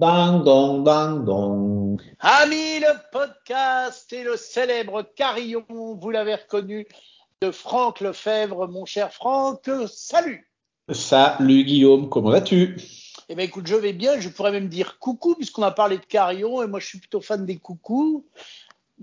Bang, 0.00 0.44
dong, 0.44 0.82
bang, 0.82 1.26
dong. 1.26 2.00
Ami, 2.20 2.80
le 2.80 2.94
podcast 3.12 4.10
et 4.14 4.24
le 4.24 4.38
célèbre 4.38 5.02
carillon, 5.14 5.66
vous 5.68 6.10
l'avez 6.10 6.36
reconnu, 6.36 6.86
de 7.42 7.50
Franck 7.50 8.00
Lefebvre, 8.00 8.66
mon 8.66 8.86
cher 8.86 9.12
Franck. 9.12 9.68
Salut 9.88 10.50
Salut 10.90 11.64
Guillaume, 11.64 12.08
comment 12.08 12.30
vas-tu? 12.30 12.78
Eh 13.28 13.34
bien 13.34 13.44
écoute, 13.44 13.66
je 13.66 13.74
vais 13.74 13.92
bien, 13.92 14.18
je 14.18 14.30
pourrais 14.30 14.52
même 14.52 14.68
dire 14.68 14.98
coucou, 14.98 15.34
puisqu'on 15.34 15.64
a 15.64 15.70
parlé 15.70 15.98
de 15.98 16.06
carillon, 16.06 16.62
et 16.62 16.66
moi 16.66 16.80
je 16.80 16.86
suis 16.86 16.98
plutôt 16.98 17.20
fan 17.20 17.44
des 17.44 17.58
coucous. 17.58 18.24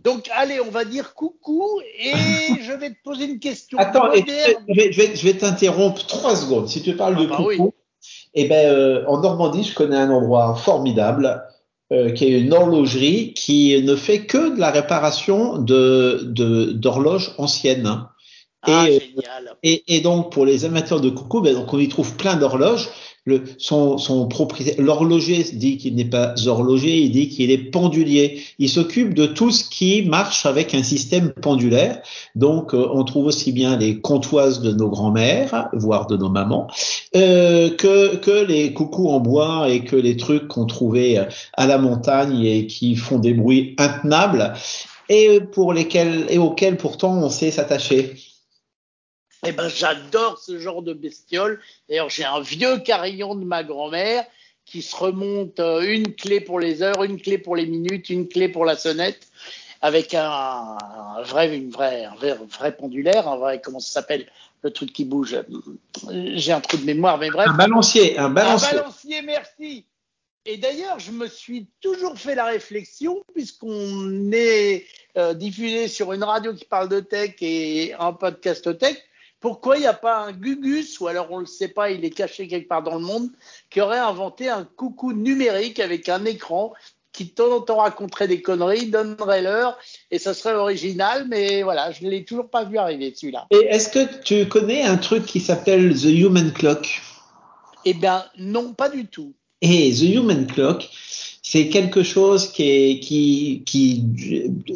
Donc 0.03 0.27
allez, 0.33 0.59
on 0.61 0.71
va 0.71 0.83
dire 0.83 1.13
coucou, 1.13 1.79
et 1.95 2.13
je 2.63 2.73
vais 2.73 2.89
te 2.89 3.03
poser 3.03 3.25
une 3.25 3.37
question. 3.37 3.77
Attends, 3.77 4.09
je 4.15 4.25
vais, 4.25 4.57
je 4.91 4.97
vais, 4.99 5.15
je 5.15 5.23
vais 5.27 5.37
t'interrompre 5.37 6.07
trois 6.07 6.35
secondes. 6.35 6.67
Si 6.67 6.81
tu 6.81 6.95
parles 6.95 7.17
Ah 7.19 7.21
de 7.21 7.27
bah 7.27 7.35
coucou, 7.35 7.49
oui. 7.49 7.71
Eh 8.33 8.47
ben, 8.47 8.69
euh, 8.69 9.03
en 9.07 9.21
Normandie, 9.21 9.63
je 9.63 9.73
connais 9.75 9.97
un 9.97 10.11
endroit 10.11 10.55
formidable 10.55 11.43
euh, 11.91 12.11
qui 12.11 12.25
est 12.25 12.39
une 12.41 12.53
horlogerie 12.53 13.33
qui 13.33 13.81
ne 13.83 13.95
fait 13.95 14.25
que 14.25 14.55
de 14.55 14.59
la 14.59 14.71
réparation 14.71 15.57
de 15.57 16.21
de- 16.23 16.71
d'horloges 16.73 17.33
anciennes. 17.37 18.05
Ah, 18.63 18.85
et, 18.89 18.99
génial. 18.99 19.55
Et, 19.63 19.83
et 19.87 20.01
donc 20.01 20.31
pour 20.31 20.45
les 20.45 20.65
amateurs 20.65 20.99
de 21.01 21.09
coucou, 21.09 21.41
ben 21.41 21.53
donc 21.55 21.73
on 21.73 21.79
y 21.79 21.87
trouve 21.87 22.15
plein 22.17 22.35
d'horloges. 22.35 22.89
Le, 23.27 23.43
son, 23.57 23.97
son 23.97 24.27
propriétaire, 24.29 24.81
l'horloger 24.81 25.43
dit 25.51 25.77
qu'il 25.77 25.95
n'est 25.95 26.05
pas 26.05 26.33
horloger, 26.47 26.97
il 26.97 27.11
dit 27.11 27.27
qu'il 27.27 27.51
est 27.51 27.57
pendulier. 27.57 28.41
Il 28.57 28.69
s'occupe 28.69 29.13
de 29.13 29.25
tout 29.25 29.51
ce 29.51 29.69
qui 29.69 30.03
marche 30.03 30.45
avec 30.45 30.73
un 30.73 30.81
système 30.81 31.33
pendulaire. 31.33 32.01
Donc 32.35 32.73
euh, 32.73 32.87
on 32.93 33.03
trouve 33.03 33.25
aussi 33.25 33.51
bien 33.51 33.77
les 33.77 33.99
comptoises 33.99 34.61
de 34.61 34.71
nos 34.71 34.87
grands-mères, 34.87 35.67
voire 35.73 36.07
de 36.07 36.15
nos 36.15 36.29
mamans, 36.29 36.67
euh, 37.17 37.69
que, 37.69 38.45
les 38.47 38.71
coucous 38.71 39.09
en 39.09 39.19
bois 39.19 39.69
et 39.69 39.83
que 39.83 39.97
les 39.97 40.15
trucs 40.15 40.47
qu'on 40.47 40.65
trouvait 40.65 41.17
euh, 41.17 41.25
à 41.57 41.67
la 41.67 41.77
montagne 41.77 42.45
et 42.45 42.65
qui 42.65 42.95
font 42.95 43.19
des 43.19 43.33
bruits 43.33 43.75
intenables 43.77 44.53
et 45.09 45.41
et 46.29 46.37
auxquels 46.37 46.77
pourtant 46.77 47.17
on 47.17 47.29
sait 47.29 47.51
s'attacher. 47.51 48.15
Eh 49.45 49.51
ben, 49.51 49.67
j'adore 49.69 50.39
ce 50.39 50.59
genre 50.59 50.81
de 50.81 50.93
bestiole. 50.93 51.61
D'ailleurs, 51.87 52.09
j'ai 52.09 52.25
un 52.25 52.41
vieux 52.41 52.79
carillon 52.79 53.35
de 53.35 53.45
ma 53.45 53.63
grand-mère 53.63 54.25
qui 54.65 54.81
se 54.81 54.95
remonte 54.95 55.59
euh, 55.59 55.81
une 55.81 56.13
clé 56.15 56.41
pour 56.41 56.59
les 56.59 56.81
heures, 56.81 57.03
une 57.03 57.21
clé 57.21 57.37
pour 57.37 57.55
les 57.55 57.65
minutes, 57.65 58.09
une 58.09 58.27
clé 58.27 58.49
pour 58.49 58.65
la 58.65 58.75
sonnette, 58.75 59.27
avec 59.81 60.13
un, 60.13 60.77
un 61.17 61.21
vrai, 61.21 61.55
une 61.55 61.69
vraie, 61.69 62.05
un 62.05 62.15
vrai, 62.15 62.37
vrai 62.49 62.75
pendulaire, 62.75 63.27
un 63.27 63.37
vrai, 63.37 63.61
comment 63.63 63.79
ça 63.79 63.91
s'appelle, 63.91 64.27
le 64.63 64.71
truc 64.71 64.91
qui 64.91 65.05
bouge. 65.05 65.37
J'ai 66.11 66.51
un 66.51 66.59
trou 66.59 66.77
de 66.77 66.83
mémoire, 66.85 67.17
mais 67.17 67.29
bref. 67.29 67.47
Un 67.47 67.53
balancier, 67.53 68.17
un 68.17 68.25
Un 68.25 68.29
balancier. 68.31 68.77
balancier, 68.77 69.21
merci. 69.21 69.85
Et 70.45 70.57
d'ailleurs, 70.57 70.99
je 70.99 71.11
me 71.11 71.27
suis 71.27 71.67
toujours 71.81 72.17
fait 72.17 72.33
la 72.35 72.45
réflexion, 72.45 73.23
puisqu'on 73.33 74.31
est 74.31 74.85
euh, 75.17 75.33
diffusé 75.33 75.87
sur 75.87 76.11
une 76.13 76.23
radio 76.23 76.53
qui 76.53 76.65
parle 76.65 76.89
de 76.89 76.99
tech 77.01 77.35
et 77.41 77.93
un 77.99 78.13
podcast 78.13 78.77
tech, 78.79 78.97
pourquoi 79.39 79.77
il 79.77 79.81
n'y 79.81 79.87
a 79.87 79.93
pas 79.93 80.25
un 80.25 80.31
Gugus, 80.31 80.99
ou 80.99 81.07
alors 81.07 81.27
on 81.31 81.37
ne 81.37 81.41
le 81.41 81.47
sait 81.47 81.67
pas, 81.67 81.91
il 81.91 82.03
est 82.03 82.09
caché 82.09 82.47
quelque 82.47 82.67
part 82.67 82.83
dans 82.83 82.95
le 82.95 83.05
monde, 83.05 83.29
qui 83.69 83.81
aurait 83.81 83.99
inventé 83.99 84.49
un 84.49 84.63
coucou 84.63 85.13
numérique 85.13 85.79
avec 85.79 86.09
un 86.09 86.25
écran 86.25 86.73
qui 87.17 87.25
de 87.25 87.29
temps 87.31 87.51
en 87.51 87.61
temps 87.61 87.77
raconterait 87.77 88.27
des 88.27 88.43
conneries, 88.43 88.91
donnerait 88.91 89.41
l'heure, 89.41 89.75
et 90.11 90.19
ça 90.19 90.35
serait 90.35 90.53
original, 90.53 91.25
mais 91.27 91.63
voilà, 91.63 91.91
je 91.91 92.05
ne 92.05 92.11
l'ai 92.11 92.23
toujours 92.23 92.47
pas 92.47 92.63
vu 92.63 92.77
arriver 92.77 93.11
celui-là. 93.15 93.47
Et 93.49 93.65
est-ce 93.69 93.89
que 93.89 94.21
tu 94.21 94.47
connais 94.47 94.83
un 94.83 94.97
truc 94.97 95.25
qui 95.25 95.39
s'appelle 95.39 95.95
The 95.95 96.05
Human 96.05 96.53
Clock? 96.53 97.01
Eh 97.85 97.95
bien, 97.95 98.25
non, 98.37 98.73
pas 98.73 98.89
du 98.89 99.07
tout. 99.07 99.33
Et 99.63 99.91
The 99.91 100.13
Human 100.13 100.45
Clock, 100.45 100.89
c'est 101.41 101.69
quelque 101.69 102.03
chose 102.03 102.51
qui, 102.51 102.63
est, 102.63 102.99
qui, 102.99 103.63
qui 103.65 104.03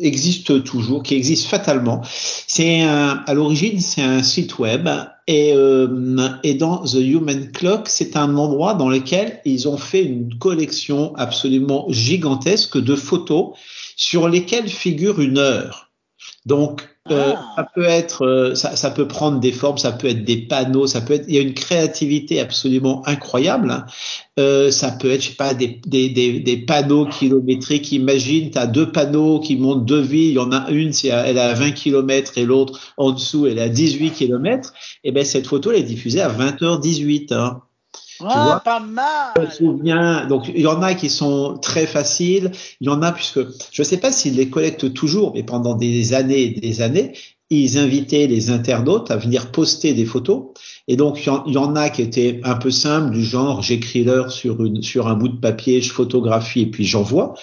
existe 0.02 0.64
toujours, 0.64 1.04
qui 1.04 1.16
existe 1.16 1.48
fatalement. 1.48 2.02
C'est 2.04 2.82
à 2.82 3.34
l'origine, 3.34 3.80
c'est 3.80 4.02
un 4.02 4.24
site 4.24 4.58
web 4.60 4.88
et, 5.28 5.54
euh, 5.54 6.30
et 6.44 6.56
dans 6.56 6.84
The 6.84 6.96
Human 6.96 7.52
Clock, 7.52 7.88
c'est 7.88 8.18
un 8.18 8.36
endroit 8.36 8.74
dans 8.74 8.90
lequel 8.90 9.40
ils 9.46 9.68
ont 9.68 9.78
fait 9.78 10.04
une 10.04 10.38
collection 10.38 11.16
absolument 11.16 11.86
gigantesque 11.90 12.78
de 12.78 12.96
photos 12.96 13.52
sur 13.96 14.28
lesquelles 14.28 14.68
figure 14.68 15.22
une 15.22 15.38
heure. 15.38 15.92
Donc, 16.46 16.82
euh, 17.10 17.34
Ah. 17.36 17.54
ça 17.58 17.68
peut 17.74 17.84
être, 17.84 18.24
euh, 18.26 18.54
ça, 18.56 18.76
ça 18.76 18.92
peut 18.92 19.08
prendre 19.08 19.40
des 19.40 19.52
formes, 19.52 19.78
ça 19.80 19.92
peut 19.92 20.08
être 20.08 20.24
des 20.24 20.38
panneaux, 20.46 20.86
ça 20.86 21.02
peut 21.02 21.14
être, 21.16 21.26
il 21.28 21.34
y 21.36 21.40
a 21.40 21.42
une 21.42 21.56
créativité 21.56 22.40
absolument 22.40 23.02
incroyable. 23.08 23.72
hein. 23.72 23.86
Euh, 24.40 24.70
ça 24.72 24.92
peut 24.92 25.10
être, 25.12 25.22
je 25.24 25.30
sais 25.30 25.36
pas, 25.36 25.54
des, 25.56 25.80
des, 25.88 26.10
des, 26.10 26.40
des 26.40 26.58
panneaux 26.58 27.06
kilométriques. 27.08 27.92
Imagine, 27.92 28.52
tu 28.52 28.58
as 28.60 28.68
deux 28.68 28.92
panneaux 28.92 29.40
qui 29.40 29.56
montent 29.58 29.86
deux 29.86 30.00
villes. 30.02 30.30
Il 30.30 30.34
y 30.36 30.40
en 30.40 30.52
a 30.52 30.70
une, 30.70 30.94
c'est 30.94 31.10
à- 31.12 31.28
elle 31.28 31.38
est 31.38 31.40
à 31.42 31.54
20 31.54 31.72
km 31.72 32.38
et 32.38 32.46
l'autre 32.46 32.80
en 32.98 33.12
dessous, 33.12 33.48
elle 33.48 33.58
est 33.58 33.62
à 33.62 33.70
18 33.70 34.12
km. 34.12 34.72
Et 35.04 35.12
ben 35.12 35.26
cette 35.26 35.48
photo, 35.48 35.72
elle 35.72 35.80
est 35.80 35.84
diffusée 35.84 36.22
à 36.22 36.30
20h18. 36.30 37.34
Hein. 37.34 37.62
Ah, 38.30 38.44
vois 38.46 38.60
pas 38.60 38.80
mal. 38.80 39.34
Je 39.38 39.42
me 39.42 39.50
souviens, 39.50 40.26
donc 40.28 40.50
il 40.54 40.62
y 40.62 40.68
en 40.68 40.82
a 40.82 40.94
qui 40.94 41.10
sont 41.10 41.58
très 41.62 41.88
faciles, 41.88 42.52
il 42.80 42.88
y 42.88 42.90
en 42.90 43.02
a 43.02 43.12
puisque 43.12 43.40
je 43.72 43.82
ne 43.82 43.86
sais 43.86 43.98
pas 43.98 44.12
s'ils 44.12 44.36
les 44.36 44.50
collectent 44.50 44.94
toujours, 44.94 45.34
mais 45.34 45.44
pendant 45.44 45.76
des 45.76 46.14
années 46.14 46.42
et 46.42 46.60
des 46.60 46.82
années, 46.82 47.14
ils 47.52 47.78
invitaient 47.78 48.28
les 48.28 48.50
internautes 48.50 49.12
à 49.12 49.18
venir 49.18 49.52
poster 49.52 49.94
des 49.94 50.06
photos. 50.06 50.46
Et 50.88 50.96
donc 50.96 51.26
il 51.26 51.54
y 51.54 51.58
en, 51.58 51.76
a 51.76 51.90
qui 51.90 52.02
étaient 52.02 52.40
un 52.44 52.56
peu 52.56 52.72
simples, 52.72 53.12
du 53.12 53.24
genre 53.24 53.62
j'écris 53.62 54.06
l'heure 54.06 54.32
sur 54.32 54.64
une 54.64 54.82
sur 54.82 55.08
un 55.08 55.16
bout 55.16 55.28
de 55.28 55.38
papier, 55.38 55.82
je 55.82 55.92
photographie 55.92 56.62
et 56.62 56.66
puis 56.66 56.86
j'envoie. 56.86 57.34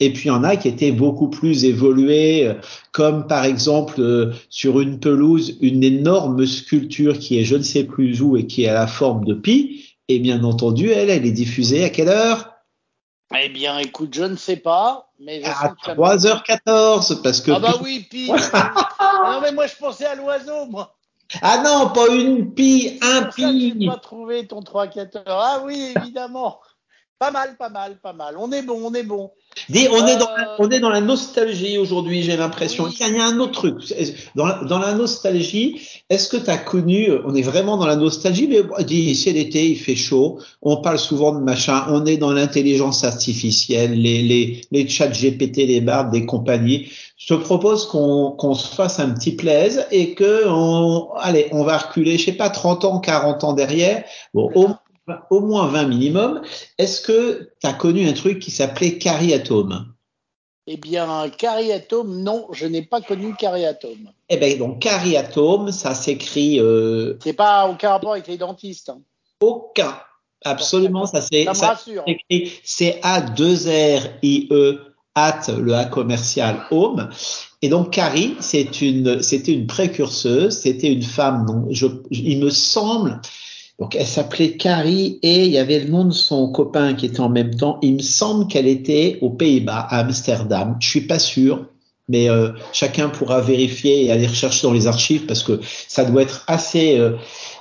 Et 0.00 0.12
puis 0.12 0.24
il 0.24 0.28
y 0.28 0.30
en 0.32 0.42
a 0.42 0.56
qui 0.56 0.66
étaient 0.66 0.90
beaucoup 0.90 1.30
plus 1.30 1.64
évolués, 1.64 2.46
euh, 2.46 2.54
comme 2.90 3.28
par 3.28 3.44
exemple 3.44 4.00
euh, 4.00 4.32
sur 4.50 4.80
une 4.80 4.98
pelouse 4.98 5.56
une 5.60 5.84
énorme 5.84 6.44
sculpture 6.44 7.18
qui 7.18 7.38
est 7.38 7.44
je 7.44 7.56
ne 7.56 7.62
sais 7.62 7.84
plus 7.84 8.20
où 8.20 8.36
et 8.36 8.46
qui 8.46 8.64
est 8.64 8.68
à 8.68 8.74
la 8.74 8.88
forme 8.88 9.24
de 9.24 9.34
pi. 9.34 9.91
Et 10.08 10.18
bien 10.18 10.42
entendu, 10.44 10.90
elle, 10.90 11.10
elle 11.10 11.24
est 11.26 11.32
diffusée 11.32 11.84
à 11.84 11.90
quelle 11.90 12.08
heure? 12.08 12.54
Eh 13.38 13.48
bien, 13.48 13.78
écoute, 13.78 14.12
je 14.14 14.24
ne 14.24 14.36
sais 14.36 14.56
pas, 14.56 15.10
mais 15.18 15.40
je 15.42 15.46
À 15.48 15.54
sais 15.54 15.68
que 15.68 15.86
ça- 15.86 15.94
3h14, 15.94 17.22
parce 17.22 17.40
que... 17.40 17.52
Ah 17.52 17.58
bah 17.60 17.74
oui, 17.82 18.00
pi. 18.10 18.30
Ah 18.52 19.32
non, 19.32 19.40
mais 19.40 19.52
moi 19.52 19.66
je 19.66 19.76
pensais 19.76 20.04
à 20.04 20.14
l'oiseau, 20.14 20.66
moi. 20.66 20.96
Ah 21.40 21.62
non, 21.64 21.90
pas 21.94 22.08
une 22.08 22.52
pi, 22.52 22.98
un 23.00 23.06
C'est 23.20 23.24
pour 23.24 23.32
ça 23.34 23.52
que 23.52 23.58
j'ai 23.58 23.72
pi 23.72 23.86
pas 23.86 23.96
trouvé 23.96 24.46
ton 24.46 24.60
3 24.62 24.86
4 24.88 25.16
heures. 25.16 25.22
Ah 25.28 25.62
oui, 25.64 25.94
évidemment. 25.96 26.60
Pas 27.22 27.30
mal, 27.30 27.54
pas 27.56 27.68
mal, 27.68 27.96
pas 28.02 28.12
mal. 28.12 28.34
On 28.36 28.50
est 28.50 28.62
bon, 28.62 28.80
on 28.82 28.92
est 28.94 29.04
bon. 29.04 29.30
Dis, 29.68 29.86
on, 29.92 30.04
est 30.08 30.16
dans 30.16 30.26
Euh, 30.26 30.38
la, 30.38 30.56
on 30.58 30.68
est 30.70 30.80
dans 30.80 30.90
la 30.90 31.00
nostalgie 31.00 31.78
aujourd'hui, 31.78 32.24
j'ai 32.24 32.36
l'impression. 32.36 32.82
Oui. 32.82 32.96
Il 32.98 33.16
y 33.16 33.20
a 33.20 33.24
un 33.24 33.38
autre 33.38 33.52
truc. 33.52 33.76
Dans 34.34 34.46
la, 34.46 34.64
dans 34.64 34.80
la 34.80 34.92
nostalgie, 34.94 35.80
est-ce 36.10 36.28
que 36.28 36.36
tu 36.36 36.50
as 36.50 36.58
connu, 36.58 37.10
on 37.24 37.32
est 37.36 37.42
vraiment 37.42 37.76
dans 37.76 37.86
la 37.86 37.94
nostalgie, 37.94 38.48
mais 38.48 38.62
dis, 38.84 39.14
c'est 39.14 39.30
l'été, 39.30 39.68
il 39.68 39.78
fait 39.78 39.94
chaud, 39.94 40.40
on 40.62 40.78
parle 40.78 40.98
souvent 40.98 41.32
de 41.32 41.38
machin, 41.38 41.86
on 41.90 42.06
est 42.06 42.16
dans 42.16 42.32
l'intelligence 42.32 43.04
artificielle, 43.04 43.92
les, 43.92 44.22
les, 44.22 44.62
les 44.72 44.88
chats 44.88 45.06
GPT, 45.06 45.58
les 45.58 45.80
bardes, 45.80 46.10
des 46.10 46.26
compagnies. 46.26 46.90
Je 47.18 47.34
te 47.34 47.34
propose 47.34 47.86
qu'on 47.86 48.32
qu'on 48.32 48.54
se 48.54 48.74
fasse 48.74 48.98
un 48.98 49.10
petit 49.10 49.36
plaise 49.36 49.86
et 49.92 50.14
que, 50.14 50.48
on, 50.48 51.12
allez, 51.20 51.46
on 51.52 51.62
va 51.62 51.78
reculer, 51.78 52.18
je 52.18 52.24
sais 52.24 52.32
pas, 52.32 52.50
30 52.50 52.84
ans, 52.84 52.98
40 52.98 53.44
ans 53.44 53.52
derrière. 53.52 54.02
Bon, 54.34 54.50
au, 54.56 54.70
au 55.30 55.40
moins 55.40 55.66
20 55.68 55.86
minimum. 55.86 56.42
Est-ce 56.78 57.00
que 57.00 57.50
tu 57.60 57.66
as 57.66 57.72
connu 57.74 58.08
un 58.08 58.12
truc 58.12 58.38
qui 58.38 58.50
s'appelait 58.50 58.98
Cariatome? 58.98 59.92
Eh 60.68 60.76
bien, 60.76 61.28
Cariatome, 61.36 62.22
non, 62.22 62.46
je 62.52 62.66
n'ai 62.66 62.82
pas 62.82 63.00
connu 63.00 63.34
Cariatome. 63.34 64.10
Eh 64.28 64.36
ben 64.36 64.56
donc 64.58 64.80
Cariatome, 64.80 65.72
ça 65.72 65.94
s'écrit 65.94 66.60
euh, 66.60 67.16
C'est 67.22 67.32
pas 67.32 67.66
aucun 67.68 67.90
rapport 67.90 68.12
avec 68.12 68.28
les 68.28 68.38
dentistes. 68.38 68.90
hein. 68.90 69.00
aucun. 69.40 69.96
Absolument, 70.44 71.06
ça 71.06 71.20
c'est 71.20 71.44
Ça 71.44 71.50
me 71.50 71.56
ça 71.56 71.66
rassure. 71.68 72.04
s'écrit 72.06 72.52
C 72.64 72.98
A 73.02 73.20
2 73.20 73.54
R 73.98 74.02
I 74.22 74.48
E 74.50 74.80
at 75.14 75.42
le 75.58 75.74
A 75.74 75.84
commercial 75.84 76.64
home. 76.70 77.08
Et 77.60 77.68
donc 77.68 77.90
Carrie, 77.90 78.34
c'est 78.40 78.80
une 78.82 79.22
c'était 79.22 79.52
une 79.52 79.66
précurseuse, 79.66 80.56
c'était 80.58 80.92
une 80.92 81.02
femme 81.02 81.44
non, 81.46 81.66
je, 81.70 81.86
il 82.10 82.38
me 82.40 82.50
semble 82.50 83.20
donc 83.78 83.96
elle 83.96 84.06
s'appelait 84.06 84.56
Carrie 84.56 85.18
et 85.22 85.44
il 85.46 85.50
y 85.50 85.58
avait 85.58 85.80
le 85.80 85.88
nom 85.90 86.04
de 86.04 86.12
son 86.12 86.50
copain 86.52 86.94
qui 86.94 87.06
était 87.06 87.20
en 87.20 87.28
même 87.28 87.54
temps. 87.54 87.78
Il 87.82 87.94
me 87.94 88.02
semble 88.02 88.46
qu'elle 88.46 88.66
était 88.68 89.18
aux 89.22 89.30
Pays-Bas, 89.30 89.86
à 89.90 90.00
Amsterdam. 90.00 90.76
Je 90.80 90.88
suis 90.88 91.00
pas 91.06 91.18
sûr, 91.18 91.66
mais 92.08 92.28
euh, 92.28 92.50
chacun 92.72 93.08
pourra 93.08 93.40
vérifier 93.40 94.04
et 94.04 94.12
aller 94.12 94.26
rechercher 94.26 94.66
dans 94.66 94.72
les 94.72 94.86
archives 94.86 95.26
parce 95.26 95.42
que 95.42 95.60
ça 95.88 96.04
doit 96.04 96.22
être 96.22 96.44
assez. 96.46 96.98
Euh, 96.98 97.16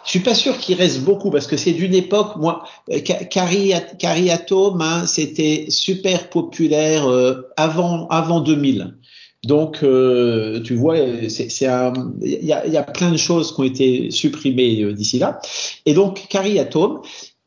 je 0.05 0.09
suis 0.11 0.19
pas 0.19 0.33
sûr 0.35 0.57
qu'il 0.57 0.75
reste 0.77 1.01
beaucoup 1.01 1.31
parce 1.31 1.47
que 1.47 1.57
c'est 1.57 1.71
d'une 1.73 1.93
époque. 1.93 2.35
Moi, 2.37 2.63
euh, 2.91 2.99
Ca- 3.05 3.23
Carrie, 3.25 3.73
Carrie 3.99 4.29
Atom, 4.31 4.81
hein, 4.81 5.05
c'était 5.07 5.65
super 5.69 6.29
populaire 6.29 7.07
euh, 7.07 7.49
avant 7.57 8.07
avant 8.09 8.41
2000. 8.41 8.95
Donc, 9.43 9.79
euh, 9.81 10.61
tu 10.61 10.75
vois, 10.75 10.97
il 10.99 11.29
y 11.29 11.65
a, 11.65 12.67
y 12.67 12.77
a 12.77 12.83
plein 12.83 13.11
de 13.11 13.17
choses 13.17 13.55
qui 13.55 13.61
ont 13.61 13.63
été 13.63 14.11
supprimées 14.11 14.83
euh, 14.83 14.93
d'ici 14.93 15.17
là. 15.17 15.39
Et 15.85 15.93
donc, 15.93 16.27
Carrie 16.29 16.59
Atom, 16.59 17.01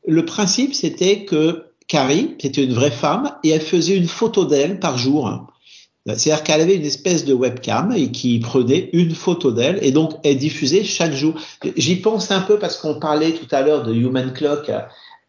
le 0.06 0.24
principe, 0.24 0.74
c'était 0.74 1.24
que 1.24 1.66
Carrie, 1.86 2.34
c'était 2.40 2.64
une 2.64 2.72
vraie 2.72 2.90
femme, 2.90 3.36
et 3.44 3.50
elle 3.50 3.60
faisait 3.60 3.96
une 3.96 4.08
photo 4.08 4.44
d'elle 4.44 4.80
par 4.80 4.98
jour. 4.98 5.46
C'est-à-dire 6.06 6.44
qu'elle 6.44 6.60
avait 6.60 6.76
une 6.76 6.84
espèce 6.84 7.24
de 7.24 7.32
webcam 7.32 7.92
et 7.96 8.10
qui 8.10 8.38
prenait 8.38 8.90
une 8.92 9.14
photo 9.14 9.52
d'elle 9.52 9.78
et 9.82 9.90
donc 9.90 10.12
elle 10.22 10.36
diffusait 10.36 10.84
chaque 10.84 11.14
jour. 11.14 11.34
J'y 11.76 11.96
pense 11.96 12.30
un 12.30 12.42
peu 12.42 12.58
parce 12.58 12.76
qu'on 12.76 13.00
parlait 13.00 13.32
tout 13.32 13.48
à 13.50 13.62
l'heure 13.62 13.84
de 13.84 13.94
Human 13.94 14.30
Clock 14.34 14.70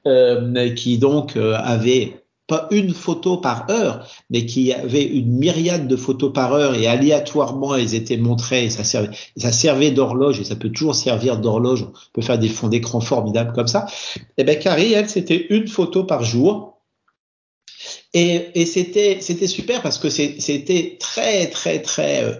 euh, 0.06 0.74
qui 0.74 0.98
donc 0.98 1.38
euh, 1.38 1.56
avait 1.56 2.25
pas 2.48 2.68
une 2.70 2.94
photo 2.94 3.38
par 3.38 3.70
heure, 3.70 4.08
mais 4.30 4.46
qui 4.46 4.72
avait 4.72 5.04
une 5.04 5.38
myriade 5.38 5.88
de 5.88 5.96
photos 5.96 6.32
par 6.32 6.54
heure 6.54 6.76
et 6.76 6.86
aléatoirement 6.86 7.76
elles 7.76 7.96
étaient 7.96 8.18
montrées 8.18 8.66
et 8.66 8.70
ça 8.70 8.84
servait, 8.84 9.10
ça 9.36 9.52
servait 9.52 9.92
d'horloge 9.92 10.40
et 10.40 10.44
ça 10.44 10.56
peut 10.56 10.70
toujours 10.70 10.94
servir 10.94 11.38
d'horloge. 11.38 11.84
On 11.84 12.12
peut 12.14 12.22
faire 12.22 12.38
des 12.38 12.50
fonds 12.50 12.68
d'écran 12.68 13.02
formidables 13.02 13.54
comme 13.54 13.68
ça. 13.68 13.88
Et 14.16 14.22
eh 14.38 14.44
ben 14.44 14.60
Carrie, 14.60 14.94
elle, 14.94 15.10
c'était 15.10 15.48
une 15.50 15.68
photo 15.68 16.04
par 16.04 16.24
jour. 16.24 16.82
Et, 18.14 18.50
et 18.54 18.66
c'était 18.66 19.18
c'était 19.22 19.48
super 19.48 19.82
parce 19.82 19.98
que 19.98 20.10
c'était 20.10 20.98
très 21.00 21.50
très 21.50 21.82
très 21.82 22.24
euh, 22.24 22.34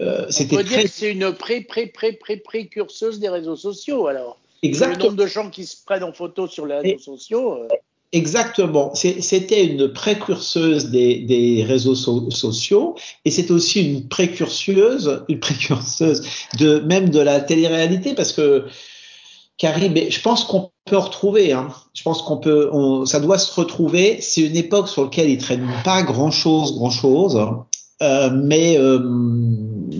euh 0.00 0.26
c'était 0.28 0.56
On 0.56 0.58
peut 0.58 0.64
dire 0.64 0.82
que 0.82 0.88
c'est 0.88 1.12
une 1.12 1.32
pré 1.32 1.62
pré 1.62 1.86
pré 1.86 2.12
pré 2.12 2.36
précurseuse 2.36 3.18
des 3.20 3.28
réseaux 3.28 3.56
sociaux 3.56 4.08
alors. 4.08 4.38
Exactement. 4.62 4.98
Le 4.98 5.04
nombre 5.04 5.22
de 5.22 5.26
gens 5.26 5.50
qui 5.50 5.66
se 5.66 5.76
prennent 5.84 6.04
en 6.04 6.12
photo 6.12 6.46
sur 6.46 6.66
les 6.66 6.78
réseaux 6.78 6.98
sociaux. 6.98 7.62
Euh. 7.62 7.68
Exactement. 8.12 8.94
C'était 8.94 9.66
une 9.66 9.88
précurseuse 9.88 10.90
des, 10.90 11.64
réseaux 11.66 11.94
sociaux 11.94 12.94
et 13.24 13.30
c'est 13.30 13.50
aussi 13.50 13.82
une 13.82 14.08
précurseuse, 14.08 15.24
une 15.28 15.40
précurseuse 15.40 16.22
de 16.58 16.80
même 16.80 17.10
de 17.10 17.20
la 17.20 17.40
télé-réalité 17.40 18.14
parce 18.14 18.32
que 18.32 18.66
Carrie, 19.58 20.10
je 20.10 20.20
pense 20.20 20.44
qu'on 20.44 20.70
peut 20.84 20.98
retrouver. 20.98 21.52
Hein. 21.52 21.68
Je 21.94 22.02
pense 22.02 22.22
qu'on 22.22 22.36
peut, 22.36 22.70
ça 23.06 23.20
doit 23.20 23.38
se 23.38 23.52
retrouver. 23.58 24.18
C'est 24.20 24.42
une 24.42 24.56
époque 24.56 24.88
sur 24.88 25.04
laquelle 25.04 25.30
il 25.30 25.38
traîne 25.38 25.66
pas 25.84 26.02
grand 26.02 26.30
chose, 26.30 26.74
grand 26.74 26.90
chose. 26.90 27.38
Euh, 28.02 28.30
mais 28.30 28.76
euh, 28.78 28.98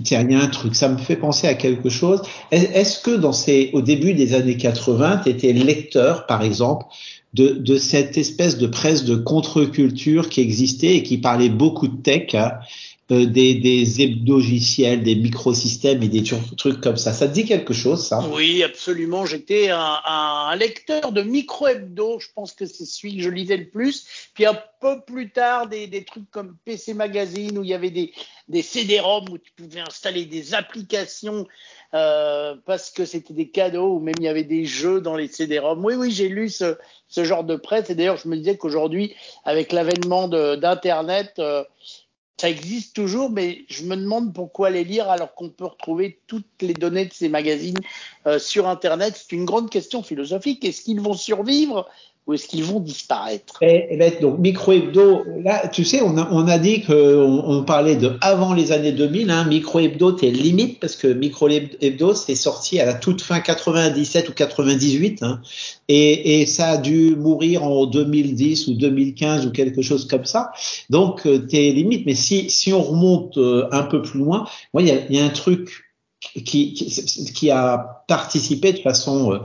tiens, 0.04 0.22
il 0.22 0.32
y 0.32 0.34
a 0.34 0.42
un 0.42 0.48
truc, 0.48 0.74
ça 0.74 0.88
me 0.88 0.98
fait 0.98 1.16
penser 1.16 1.48
à 1.48 1.54
quelque 1.54 1.88
chose. 1.88 2.20
Est-ce 2.50 3.00
que 3.00 3.10
dans 3.10 3.32
ces, 3.32 3.70
au 3.72 3.80
début 3.80 4.12
des 4.12 4.34
années 4.34 4.58
80, 4.58 5.22
tu 5.24 5.30
étais 5.30 5.52
lecteur, 5.52 6.26
par 6.26 6.42
exemple, 6.42 6.84
de, 7.34 7.76
cette 7.76 8.16
espèce 8.16 8.56
de 8.56 8.66
presse 8.66 9.04
de 9.04 9.16
contre-culture 9.16 10.30
qui 10.30 10.40
existait 10.40 10.96
et 10.96 11.02
qui 11.02 11.18
parlait 11.18 11.50
beaucoup 11.50 11.88
de 11.88 12.00
tech 12.00 12.34
hein, 12.34 12.52
euh, 13.12 13.24
des, 13.26 13.54
des 13.54 14.02
hebdogiciels, 14.02 15.04
des 15.04 15.14
microsystèmes 15.14 16.02
et 16.02 16.08
des 16.08 16.24
trucs 16.24 16.80
comme 16.80 16.96
ça. 16.96 17.12
Ça 17.12 17.28
te 17.28 17.34
dit 17.34 17.44
quelque 17.44 17.72
chose, 17.72 18.04
ça? 18.04 18.26
Oui, 18.32 18.64
absolument. 18.64 19.26
J'étais 19.26 19.68
un, 19.70 20.56
lecteur 20.56 21.12
de 21.12 21.22
micro-hebdo. 21.22 22.18
Je 22.18 22.28
pense 22.34 22.52
que 22.52 22.66
c'est 22.66 22.84
celui 22.84 23.18
que 23.18 23.22
je 23.22 23.30
lisais 23.30 23.58
le 23.58 23.68
plus. 23.68 24.06
Puis 24.34 24.44
un 24.44 24.58
peu 24.80 25.00
plus 25.06 25.30
tard, 25.30 25.68
des, 25.68 25.86
des 25.86 26.04
trucs 26.04 26.28
comme 26.30 26.56
PC 26.64 26.94
Magazine 26.94 27.56
où 27.58 27.62
il 27.62 27.70
y 27.70 27.74
avait 27.74 27.90
des, 27.90 28.12
des 28.48 28.62
CD-ROM 28.62 29.28
où 29.30 29.38
tu 29.38 29.52
pouvais 29.52 29.80
installer 29.80 30.24
des 30.24 30.54
applications 30.54 31.46
euh, 31.96 32.54
parce 32.66 32.90
que 32.90 33.06
c'était 33.06 33.32
des 33.32 33.48
cadeaux 33.48 33.94
ou 33.94 34.00
même 34.00 34.16
il 34.18 34.24
y 34.24 34.28
avait 34.28 34.44
des 34.44 34.66
jeux 34.66 35.00
dans 35.00 35.16
les 35.16 35.28
CD-ROM. 35.28 35.82
Oui, 35.82 35.94
oui, 35.94 36.10
j'ai 36.10 36.28
lu 36.28 36.50
ce, 36.50 36.76
genre 37.08 37.44
de 37.44 37.56
presse. 37.56 37.88
Et 37.88 37.94
d'ailleurs, 37.94 38.18
je 38.18 38.28
me 38.28 38.36
disais 38.36 38.58
qu'aujourd'hui, 38.58 39.14
avec 39.44 39.72
l'avènement 39.72 40.28
d'Internet, 40.28 41.34
euh, 41.38 41.64
ça 42.38 42.50
existe 42.50 42.94
toujours, 42.94 43.30
mais 43.30 43.64
je 43.68 43.84
me 43.84 43.96
demande 43.96 44.34
pourquoi 44.34 44.68
les 44.68 44.84
lire 44.84 45.08
alors 45.08 45.34
qu'on 45.34 45.48
peut 45.48 45.64
retrouver 45.64 46.20
toutes 46.26 46.44
les 46.60 46.74
données 46.74 47.06
de 47.06 47.14
ces 47.14 47.30
magazines 47.30 47.78
euh, 48.26 48.38
sur 48.38 48.68
Internet. 48.68 49.14
C'est 49.16 49.34
une 49.34 49.46
grande 49.46 49.70
question 49.70 50.02
philosophique. 50.02 50.64
Est-ce 50.66 50.82
qu'ils 50.82 51.00
vont 51.00 51.14
survivre? 51.14 51.88
Ou 52.26 52.34
est-ce 52.34 52.48
qu'ils 52.48 52.64
vont 52.64 52.80
disparaître? 52.80 53.62
Et, 53.62 53.86
eh 53.90 53.96
ben, 53.96 54.12
donc 54.20 54.40
micro 54.40 54.72
hebdo, 54.72 55.22
là, 55.44 55.68
tu 55.68 55.84
sais, 55.84 56.00
on 56.02 56.16
a, 56.16 56.58
dit 56.58 56.82
qu'on 56.82 56.92
on 56.92 57.62
parlait 57.62 57.94
de 57.94 58.16
avant 58.20 58.52
les 58.52 58.72
années 58.72 58.90
2000. 58.90 59.30
Hein, 59.30 59.44
micro 59.44 59.78
hebdo, 59.78 60.10
t'es 60.12 60.30
limite 60.30 60.80
parce 60.80 60.96
que 60.96 61.06
micro 61.06 61.48
hebdo, 61.48 62.14
c'est 62.14 62.34
sorti 62.34 62.80
à 62.80 62.84
la 62.84 62.94
toute 62.94 63.22
fin 63.22 63.38
97 63.38 64.28
ou 64.28 64.32
98, 64.32 65.22
hein, 65.22 65.40
et, 65.88 66.46
ça 66.46 66.70
a 66.70 66.76
dû 66.78 67.14
mourir 67.16 67.62
en 67.62 67.86
2010 67.86 68.68
ou 68.68 68.74
2015 68.74 69.46
ou 69.46 69.50
quelque 69.50 69.82
chose 69.82 70.06
comme 70.06 70.24
ça. 70.24 70.50
Donc 70.90 71.26
euh, 71.26 71.38
t'es 71.38 71.70
limite. 71.70 72.06
Mais 72.06 72.14
si 72.14 72.50
si 72.50 72.72
on 72.72 72.82
remonte 72.82 73.38
euh, 73.38 73.68
un 73.70 73.82
peu 73.82 74.02
plus 74.02 74.18
loin, 74.18 74.46
il 74.78 74.86
y 74.86 75.18
a, 75.18 75.24
un 75.24 75.28
truc 75.28 75.84
qui, 76.20 76.72
qui, 76.72 77.32
qui, 77.32 77.50
a 77.50 78.04
participé 78.08 78.72
de 78.72 78.78
façon 78.78 79.40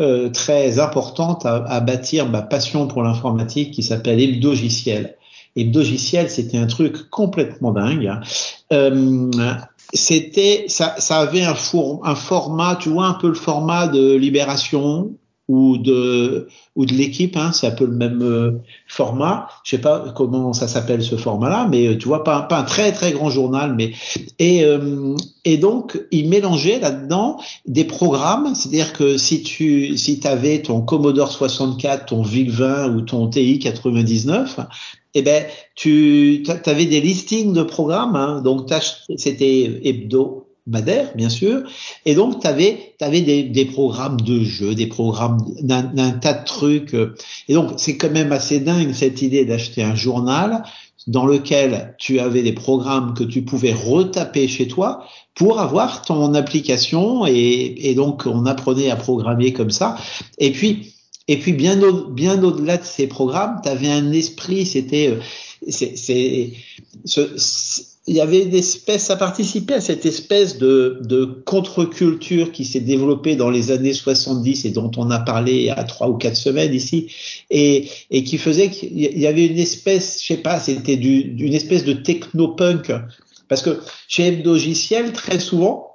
euh, 0.00 0.28
très 0.30 0.80
importante 0.80 1.46
à, 1.46 1.64
à, 1.66 1.80
bâtir 1.80 2.28
ma 2.28 2.42
passion 2.42 2.88
pour 2.88 3.02
l'informatique 3.02 3.72
qui 3.72 3.82
s'appelle 3.82 4.20
Hebdogiciel. 4.20 5.16
Hebdogiciel, 5.56 6.30
c'était 6.30 6.58
un 6.58 6.66
truc 6.66 7.10
complètement 7.10 7.70
dingue. 7.70 8.12
Euh, 8.72 9.30
c'était, 9.92 10.64
ça, 10.66 10.96
ça 10.98 11.18
avait 11.20 11.44
un, 11.44 11.54
four, 11.54 12.00
un 12.04 12.16
format, 12.16 12.76
tu 12.76 12.88
vois, 12.88 13.06
un 13.06 13.14
peu 13.14 13.28
le 13.28 13.34
format 13.34 13.86
de 13.86 14.14
Libération, 14.14 15.12
ou 15.48 15.76
de 15.76 16.48
ou 16.74 16.86
de 16.86 16.94
l'équipe, 16.94 17.36
hein, 17.36 17.52
c'est 17.52 17.66
un 17.66 17.72
peu 17.72 17.84
le 17.84 17.92
même 17.92 18.22
euh, 18.22 18.52
format. 18.88 19.48
Je 19.62 19.72
sais 19.72 19.80
pas 19.80 20.12
comment 20.14 20.52
ça 20.52 20.68
s'appelle 20.68 21.02
ce 21.02 21.16
format-là, 21.16 21.68
mais 21.70 21.86
euh, 21.86 21.98
tu 21.98 22.08
vois 22.08 22.24
pas, 22.24 22.42
pas 22.42 22.58
un 22.58 22.62
très 22.64 22.92
très 22.92 23.12
grand 23.12 23.30
journal, 23.30 23.74
mais 23.74 23.92
et 24.38 24.64
euh, 24.64 25.14
et 25.44 25.58
donc 25.58 26.00
il 26.10 26.28
mélangeait 26.28 26.80
là-dedans 26.80 27.38
des 27.66 27.84
programmes, 27.84 28.54
c'est-à-dire 28.54 28.92
que 28.92 29.18
si 29.18 29.42
tu 29.42 29.96
si 29.98 30.20
avais 30.24 30.62
ton 30.62 30.80
Commodore 30.80 31.30
64, 31.30 32.06
ton 32.06 32.22
VIC 32.22 32.50
20 32.50 32.94
ou 32.94 33.02
ton 33.02 33.28
TI 33.28 33.58
99, 33.58 34.60
eh 35.14 35.22
ben 35.22 35.44
tu 35.74 36.42
avais 36.64 36.86
des 36.86 37.00
listings 37.00 37.52
de 37.52 37.62
programmes, 37.62 38.16
hein, 38.16 38.40
donc 38.42 38.70
c'était 39.16 39.80
hebdo 39.84 40.43
Madère, 40.66 41.14
bien 41.14 41.28
sûr. 41.28 41.62
Et 42.06 42.14
donc, 42.14 42.40
tu 42.40 42.46
avais, 42.46 42.94
des, 43.00 43.42
des, 43.42 43.64
programmes 43.66 44.20
de 44.20 44.42
jeux, 44.42 44.74
des 44.74 44.86
programmes 44.86 45.38
d'un 45.60 46.10
tas 46.12 46.32
de 46.32 46.44
trucs. 46.44 46.96
Et 47.48 47.54
donc, 47.54 47.72
c'est 47.76 47.98
quand 47.98 48.10
même 48.10 48.32
assez 48.32 48.60
dingue 48.60 48.92
cette 48.94 49.20
idée 49.20 49.44
d'acheter 49.44 49.82
un 49.82 49.94
journal 49.94 50.62
dans 51.06 51.26
lequel 51.26 51.94
tu 51.98 52.18
avais 52.18 52.42
des 52.42 52.54
programmes 52.54 53.12
que 53.14 53.24
tu 53.24 53.42
pouvais 53.42 53.74
retaper 53.74 54.48
chez 54.48 54.66
toi 54.66 55.04
pour 55.34 55.60
avoir 55.60 56.00
ton 56.02 56.32
application. 56.32 57.26
Et, 57.26 57.94
donc, 57.94 58.22
on 58.24 58.46
apprenait 58.46 58.90
à 58.90 58.96
programmer 58.96 59.52
comme 59.52 59.70
ça. 59.70 59.96
Et 60.38 60.50
puis, 60.50 60.94
et 61.28 61.38
puis 61.38 61.52
bien 61.52 61.82
au, 61.82 62.08
bien 62.08 62.42
au-delà 62.42 62.78
de 62.78 62.84
ces 62.84 63.06
programmes, 63.06 63.60
tu 63.62 63.68
avais 63.68 63.90
un 63.90 64.12
esprit, 64.12 64.64
c'était 64.64 65.18
c'est 65.68 66.52
il 68.06 68.14
y 68.14 68.20
avait 68.20 68.42
une 68.42 68.54
espèce, 68.54 69.04
ça 69.04 69.16
participait 69.16 69.74
à 69.74 69.80
cette 69.80 70.04
espèce 70.04 70.58
de, 70.58 71.00
de 71.02 71.24
contre-culture 71.24 72.52
qui 72.52 72.64
s'est 72.66 72.80
développée 72.80 73.34
dans 73.34 73.48
les 73.48 73.70
années 73.70 73.94
70 73.94 74.66
et 74.66 74.70
dont 74.70 74.90
on 74.96 75.10
a 75.10 75.20
parlé 75.20 75.70
a 75.70 75.84
trois 75.84 76.08
ou 76.08 76.16
quatre 76.16 76.36
semaines 76.36 76.74
ici, 76.74 77.10
et, 77.50 77.88
et 78.10 78.22
qui 78.24 78.36
faisait 78.36 78.70
qu'il 78.70 78.98
y 78.98 79.26
avait 79.26 79.46
une 79.46 79.58
espèce, 79.58 80.20
je 80.20 80.26
sais 80.26 80.36
pas, 80.36 80.60
c'était 80.60 80.96
d'une 80.96 81.54
espèce 81.54 81.84
de 81.84 81.94
techno-punk, 81.94 82.92
parce 83.48 83.62
que 83.62 83.80
chez 84.08 84.26
Hebdogiciel, 84.26 85.12
très 85.12 85.38
souvent, 85.38 85.94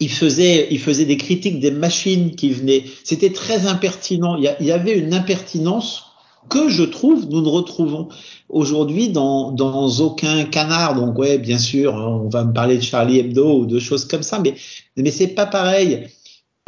il 0.00 0.10
faisait, 0.10 0.68
il 0.70 0.78
faisait 0.78 1.04
des 1.04 1.16
critiques 1.16 1.60
des 1.60 1.70
machines 1.70 2.36
qui 2.36 2.50
venaient. 2.50 2.84
C'était 3.04 3.32
très 3.32 3.66
impertinent. 3.66 4.36
Il 4.36 4.66
y, 4.66 4.70
avait 4.70 4.96
une 4.96 5.12
impertinence 5.12 6.07
que 6.48 6.68
je 6.68 6.82
trouve 6.82 7.26
nous 7.28 7.42
ne 7.42 7.48
retrouvons 7.48 8.08
aujourd'hui 8.48 9.10
dans, 9.10 9.52
dans 9.52 9.88
aucun 10.00 10.44
canard. 10.44 10.94
Donc 10.94 11.18
ouais, 11.18 11.38
bien 11.38 11.58
sûr, 11.58 11.94
on 11.94 12.28
va 12.28 12.44
me 12.44 12.52
parler 12.52 12.76
de 12.76 12.82
Charlie 12.82 13.18
Hebdo 13.18 13.60
ou 13.60 13.66
de 13.66 13.78
choses 13.78 14.06
comme 14.06 14.22
ça, 14.22 14.38
mais 14.38 14.54
mais 14.96 15.10
c'est 15.10 15.28
pas 15.28 15.46
pareil. 15.46 16.08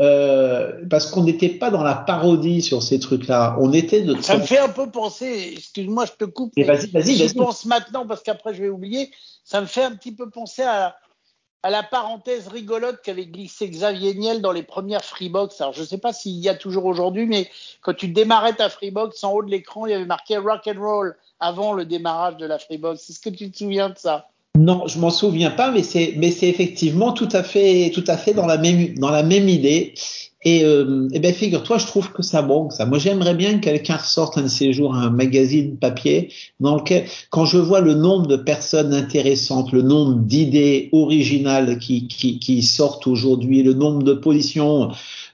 Euh, 0.00 0.87
parce 0.89 1.07
qu'on 1.07 1.25
n'était 1.25 1.50
pas 1.50 1.71
dans 1.71 1.83
la 1.83 1.95
parodie 1.95 2.62
sur 2.62 2.83
ces 2.83 2.99
trucs-là. 2.99 3.59
On 3.61 3.75
était 3.75 4.00
de. 4.00 4.19
Ça 4.23 4.39
me 4.39 4.43
fait 4.43 4.59
un 4.59 4.71
peu 4.71 4.91
penser. 4.91 5.53
Excuse-moi, 5.59 6.07
je 6.07 6.12
te 6.12 6.25
coupe. 6.25 6.55
Vas-y, 6.57 6.87
vas-y. 6.87 7.17
Je 7.17 7.35
pense 7.35 7.67
maintenant 7.67 8.07
parce 8.07 8.23
qu'après 8.23 8.55
je 8.55 8.62
vais 8.62 8.71
oublier. 8.71 9.11
Ça 9.45 9.61
me 9.61 9.67
fait 9.67 9.83
un 9.83 9.95
petit 9.95 10.12
peu 10.12 10.31
penser 10.31 10.62
à 10.62 10.97
à 11.62 11.71
la 11.71 11.83
parenthèse 11.83 12.49
rigolote 12.49 13.02
qu'avait 13.02 13.26
glissé 13.26 13.69
Xavier 13.69 14.14
Niel 14.14 14.40
dans 14.40 14.52
les 14.52 14.62
premières 14.62 15.05
Freebox. 15.05 15.61
Alors, 15.61 15.73
je 15.75 15.83
ne 15.83 15.87
sais 15.87 15.99
pas 15.99 16.12
s'il 16.12 16.38
y 16.38 16.49
a 16.49 16.55
toujours 16.55 16.87
aujourd'hui, 16.87 17.26
mais 17.26 17.50
quand 17.83 17.95
tu 17.95 18.09
démarrais 18.09 18.55
ta 18.55 18.71
Freebox, 18.71 19.23
en 19.25 19.33
haut 19.33 19.43
de 19.43 19.50
l'écran, 19.50 19.87
il 19.87 19.93
y 19.93 19.95
avait 19.95 20.07
marqué 20.07 20.38
Rock 20.38 20.67
and 20.67 20.81
Roll 20.81 21.17
avant 21.38 21.73
le 21.75 21.85
démarrage 21.85 22.37
de 22.37 22.47
la 22.47 22.59
Freebox. 22.59 23.11
Est-ce 23.11 23.21
que 23.21 23.31
tu 23.31 23.50
te 23.50 23.59
souviens 23.59 23.90
de 23.90 23.99
ça? 23.99 24.31
Non, 24.59 24.87
je 24.88 24.99
m'en 24.99 25.11
souviens 25.11 25.50
pas, 25.50 25.71
mais 25.71 25.83
c'est 25.83 26.19
effectivement 26.49 27.12
tout 27.12 27.28
à 27.33 27.42
fait 27.42 27.90
tout 27.95 28.04
à 28.09 28.16
fait 28.16 28.35
dans 28.35 28.47
la 28.47 28.59
même 28.59 28.95
dans 28.99 29.11
la 29.11 29.23
même 29.23 29.49
idée. 29.49 29.95
Et, 30.42 30.64
euh, 30.64 31.07
eh 31.12 31.21
ben 31.21 31.35
figure-toi, 31.35 31.76
je 31.76 31.87
trouve 31.87 32.12
que 32.12 32.23
ça 32.23 32.40
manque 32.40 32.73
ça. 32.73 32.87
Moi, 32.87 32.99
j'aimerais 32.99 33.35
bien 33.35 33.59
que 33.59 33.64
quelqu'un 33.64 33.97
ressorte 33.97 34.38
un 34.38 34.42
de 34.42 34.49
ces 34.49 34.73
jours 34.73 34.95
un 34.95 35.11
magazine 35.11 35.76
papier 35.76 36.33
dans 36.61 36.76
lequel, 36.76 37.04
quand 37.28 37.45
je 37.45 37.59
vois 37.59 37.80
le 37.80 37.92
nombre 37.95 38.26
de 38.26 38.37
personnes 38.37 38.95
intéressantes, 38.95 39.71
le 39.73 39.83
nombre 39.83 40.14
d'idées 40.21 40.88
originales 40.92 41.78
qui 41.78 42.62
sortent 42.62 43.07
aujourd'hui, 43.07 43.62
le 43.62 43.75
nombre 43.75 44.02
de 44.02 44.14
positions 44.14 44.90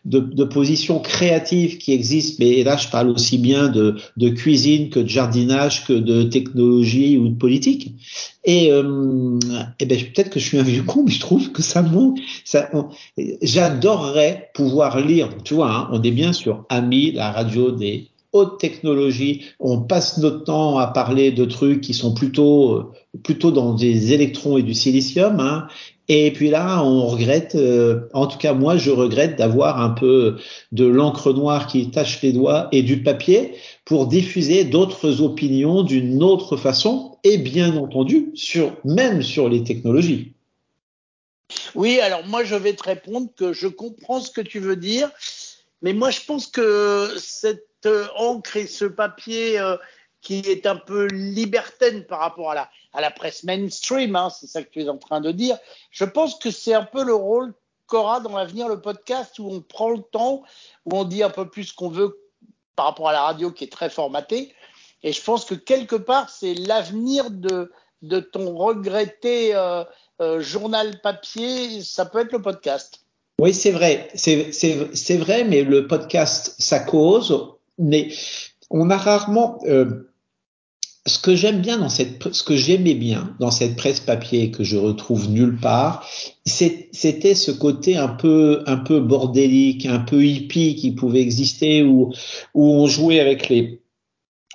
de, 0.06 0.20
de 0.20 0.44
positions 0.44 1.00
créatives 1.00 1.78
qui 1.78 1.92
existent, 1.92 2.36
mais 2.38 2.62
là 2.62 2.76
je 2.76 2.88
parle 2.88 3.10
aussi 3.10 3.38
bien 3.38 3.68
de, 3.68 3.96
de 4.16 4.28
cuisine 4.28 4.88
que 4.88 5.00
de 5.00 5.08
jardinage, 5.08 5.84
que 5.84 5.92
de 5.92 6.22
technologie 6.22 7.18
ou 7.18 7.28
de 7.28 7.34
politique. 7.34 7.92
Et, 8.44 8.70
euh, 8.70 9.38
et 9.80 9.86
ben 9.86 9.98
peut-être 9.98 10.30
que 10.30 10.38
je 10.38 10.44
suis 10.44 10.58
un 10.58 10.62
vieux 10.62 10.84
con, 10.84 11.02
mais 11.04 11.10
je 11.10 11.20
trouve 11.20 11.50
que 11.50 11.62
ça 11.62 11.82
manque. 11.82 12.18
Ça, 12.44 12.70
j'adorerais 13.42 14.50
pouvoir 14.54 15.00
lire. 15.00 15.28
Tu 15.44 15.54
vois, 15.54 15.72
hein, 15.72 15.88
on 15.92 16.00
est 16.02 16.12
bien 16.12 16.32
sur 16.32 16.64
Ami, 16.68 17.10
la 17.10 17.32
radio 17.32 17.72
des 17.72 18.08
haute 18.32 18.60
technologie. 18.60 19.42
On 19.58 19.80
passe 19.80 20.18
notre 20.18 20.44
temps 20.44 20.78
à 20.78 20.86
parler 20.86 21.32
de 21.32 21.44
trucs 21.44 21.80
qui 21.80 21.94
sont 21.94 22.14
plutôt 22.14 22.92
plutôt 23.22 23.50
dans 23.50 23.75
des 23.75 24.12
électrons 24.12 24.58
et 24.58 24.62
du 24.62 24.75
silicium. 24.75 25.40
Hein. 25.40 25.66
Et 26.08 26.32
puis 26.32 26.50
là, 26.50 26.82
on 26.84 27.06
regrette, 27.06 27.56
euh, 27.56 28.08
en 28.12 28.26
tout 28.26 28.38
cas 28.38 28.52
moi, 28.52 28.76
je 28.76 28.90
regrette 28.90 29.36
d'avoir 29.36 29.80
un 29.80 29.90
peu 29.90 30.36
de 30.70 30.86
l'encre 30.86 31.32
noire 31.32 31.66
qui 31.66 31.90
tache 31.90 32.22
les 32.22 32.32
doigts 32.32 32.68
et 32.70 32.82
du 32.82 33.02
papier 33.02 33.54
pour 33.84 34.06
diffuser 34.06 34.64
d'autres 34.64 35.20
opinions 35.20 35.82
d'une 35.82 36.22
autre 36.22 36.56
façon 36.56 37.18
et 37.25 37.38
bien 37.38 37.76
entendu 37.76 38.30
sur 38.34 38.76
même 38.84 39.22
sur 39.22 39.48
les 39.48 39.64
technologies. 39.64 40.32
Oui, 41.75 42.00
alors 42.00 42.25
moi 42.26 42.44
je 42.44 42.54
vais 42.54 42.75
te 42.75 42.84
répondre 42.84 43.28
que 43.36 43.52
je 43.52 43.68
comprends 43.68 44.20
ce 44.20 44.30
que 44.30 44.40
tu 44.40 44.58
veux 44.60 44.76
dire, 44.76 45.10
mais 45.82 45.92
moi 45.92 46.10
je 46.10 46.20
pense 46.26 46.46
que 46.46 47.08
cette 47.18 47.88
encre 48.16 48.56
et 48.56 48.66
ce 48.66 48.84
papier 48.84 49.58
euh, 49.58 49.76
qui 50.26 50.40
est 50.40 50.66
un 50.66 50.75
peu 50.75 51.06
libertaine 51.06 52.04
par 52.04 52.18
rapport 52.18 52.50
à 52.50 52.56
la, 52.56 52.68
à 52.92 53.00
la 53.00 53.12
presse 53.12 53.45
mainstream, 53.45 54.16
hein, 54.16 54.28
c'est 54.28 54.49
ça 54.49 54.61
que 54.61 54.68
tu 54.68 54.83
es 54.83 54.88
en 54.88 54.99
train 54.99 55.21
de 55.21 55.30
dire. 55.30 55.56
Je 55.92 56.04
pense 56.04 56.37
que 56.37 56.50
c'est 56.50 56.75
un 56.75 56.83
peu 56.83 57.04
le 57.04 57.14
rôle 57.14 57.54
qu'aura 57.87 58.18
dans 58.18 58.37
l'avenir 58.37 58.66
le 58.66 58.80
podcast 58.80 59.38
où 59.38 59.49
on 59.49 59.61
prend 59.61 59.90
le 59.90 60.02
temps, 60.02 60.42
où 60.85 60.97
on 60.97 61.04
dit 61.04 61.23
un 61.23 61.30
peu 61.30 61.49
plus 61.49 61.66
ce 61.66 61.75
qu'on 61.75 61.90
veut 61.90 62.18
par 62.75 62.87
rapport 62.87 63.09
à 63.09 63.12
la 63.12 63.23
radio 63.23 63.52
qui 63.52 63.62
est 63.62 63.73
très 63.73 63.88
formatée. 63.88 64.52
Et 65.04 65.12
je 65.12 65.23
pense 65.23 65.45
que 65.45 65.54
quelque 65.54 65.95
part, 65.95 66.28
c'est 66.28 66.54
l'avenir 66.54 67.30
de, 67.30 67.71
de 68.02 68.18
ton 68.18 68.56
regretté 68.56 69.54
euh, 69.54 69.85
euh, 70.21 70.40
journal 70.40 71.00
papier, 71.02 71.85
ça 71.85 72.04
peut 72.04 72.18
être 72.18 72.33
le 72.33 72.42
podcast. 72.42 73.04
Oui, 73.40 73.54
c'est 73.54 73.71
vrai, 73.71 74.09
c'est 74.16 75.16
vrai, 75.18 75.45
mais 75.45 75.62
le 75.62 75.87
podcast, 75.87 76.56
ça 76.59 76.80
cause, 76.80 77.54
mais 77.78 78.09
on 78.71 78.90
a 78.90 78.97
rarement. 78.97 79.61
Euh, 79.66 80.11
ce 81.06 81.18
que 81.18 81.34
j'aimais 81.36 82.94
bien 82.94 83.34
dans 83.38 83.50
cette 83.50 83.76
presse 83.76 84.00
papier 84.00 84.50
que 84.50 84.64
je 84.64 84.76
retrouve 84.76 85.30
nulle 85.30 85.56
part, 85.56 86.06
c'était 86.44 87.34
ce 87.34 87.50
côté 87.52 87.96
un 87.96 88.08
peu, 88.08 88.62
un 88.66 88.76
peu 88.76 89.00
bordélique, 89.00 89.86
un 89.86 90.00
peu 90.00 90.25
hippie 90.25 90.75
qui 90.75 90.90
pouvait 90.90 91.20
exister 91.20 91.82
où, 91.82 92.12
où 92.54 92.64
on 92.64 92.86
jouait 92.86 93.20
avec 93.20 93.48
les, 93.48 93.80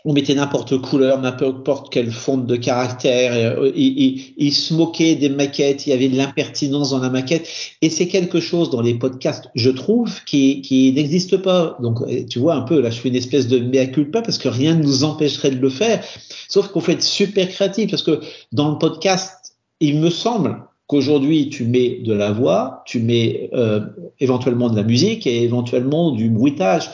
on 0.05 0.13
mettait 0.13 0.33
n'importe 0.33 0.79
couleur, 0.81 1.21
n'importe 1.21 1.91
quelle 1.91 2.11
fonte 2.11 2.47
de 2.47 2.55
caractère. 2.55 3.33
Euh, 3.33 3.71
il, 3.75 4.51
se 4.51 4.73
moquait 4.73 5.15
des 5.15 5.29
maquettes, 5.29 5.85
il 5.85 5.91
y 5.91 5.93
avait 5.93 6.09
de 6.09 6.17
l'impertinence 6.17 6.91
dans 6.91 6.99
la 6.99 7.09
maquette. 7.09 7.47
Et 7.81 7.89
c'est 7.89 8.07
quelque 8.07 8.39
chose 8.39 8.69
dans 8.69 8.81
les 8.81 8.95
podcasts, 8.95 9.49
je 9.55 9.69
trouve, 9.69 10.23
qui, 10.25 10.61
qui 10.61 10.91
n'existe 10.93 11.37
pas. 11.37 11.77
Donc, 11.81 12.01
euh, 12.01 12.25
tu 12.29 12.39
vois 12.39 12.55
un 12.55 12.61
peu, 12.61 12.81
là, 12.81 12.89
je 12.89 12.99
fais 12.99 13.09
une 13.09 13.15
espèce 13.15 13.47
de 13.47 13.59
mea 13.59 13.85
culpa 13.87 14.21
parce 14.21 14.37
que 14.37 14.49
rien 14.49 14.75
ne 14.75 14.83
nous 14.83 15.03
empêcherait 15.03 15.51
de 15.51 15.59
le 15.59 15.69
faire. 15.69 16.03
Sauf 16.47 16.69
qu'on 16.69 16.79
fait 16.79 16.93
être 16.93 17.03
super 17.03 17.47
créatif 17.49 17.91
parce 17.91 18.03
que 18.03 18.19
dans 18.51 18.71
le 18.71 18.77
podcast, 18.77 19.55
il 19.79 19.99
me 19.99 20.09
semble 20.09 20.63
qu'aujourd'hui, 20.87 21.49
tu 21.49 21.65
mets 21.65 21.99
de 22.03 22.13
la 22.13 22.31
voix, 22.31 22.83
tu 22.85 22.99
mets 22.99 23.49
euh, 23.53 23.81
éventuellement 24.19 24.69
de 24.69 24.75
la 24.75 24.83
musique 24.83 25.25
et 25.25 25.43
éventuellement 25.43 26.11
du 26.11 26.29
bruitage. 26.29 26.89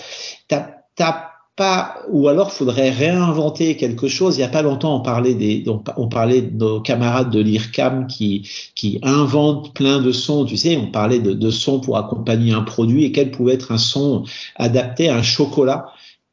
T'as 0.47 1.26
pas, 1.57 1.97
ou 2.07 2.29
alors 2.29 2.53
faudrait 2.53 2.91
réinventer 2.91 3.75
quelque 3.75 4.07
chose. 4.07 4.37
Il 4.37 4.41
y 4.41 4.43
a 4.43 4.47
pas 4.47 4.61
longtemps, 4.61 4.95
on 4.95 5.01
parlait 5.01 5.33
des, 5.33 5.65
on 5.97 6.07
parlait 6.07 6.43
de 6.43 6.55
nos 6.55 6.79
camarades 6.79 7.31
de 7.31 7.41
l'IRCAM 7.41 8.07
qui, 8.07 8.47
qui 8.75 8.99
inventent 9.01 9.73
plein 9.73 9.99
de 9.99 10.11
sons. 10.11 10.45
Tu 10.45 10.55
sais, 10.55 10.77
on 10.77 10.91
parlait 10.91 11.19
de, 11.19 11.33
de 11.33 11.49
sons 11.49 11.81
pour 11.81 11.97
accompagner 11.97 12.53
un 12.53 12.61
produit 12.61 13.05
et 13.05 13.11
quel 13.11 13.31
pouvait 13.31 13.55
être 13.55 13.71
un 13.71 13.79
son 13.79 14.23
adapté 14.55 15.09
à 15.09 15.17
un 15.17 15.23
chocolat. 15.23 15.87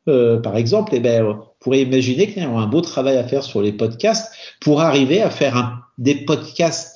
Euh, 0.09 0.39
par 0.39 0.57
exemple, 0.57 0.93
eh 0.95 1.01
ben, 1.01 1.25
on 1.25 1.39
pourrait 1.59 1.81
imaginer 1.81 2.27
qu'il 2.27 2.43
y 2.43 2.47
a 2.47 2.51
un 2.51 2.67
beau 2.67 2.83
travail 2.83 3.17
à 3.17 3.25
faire 3.25 3.43
sur 3.43 3.63
les 3.63 3.73
podcasts 3.73 4.31
pour 4.61 4.83
arriver 4.83 5.23
à 5.23 5.31
faire 5.31 5.57
un, 5.57 5.81
des 5.97 6.15
podcasts. 6.15 6.94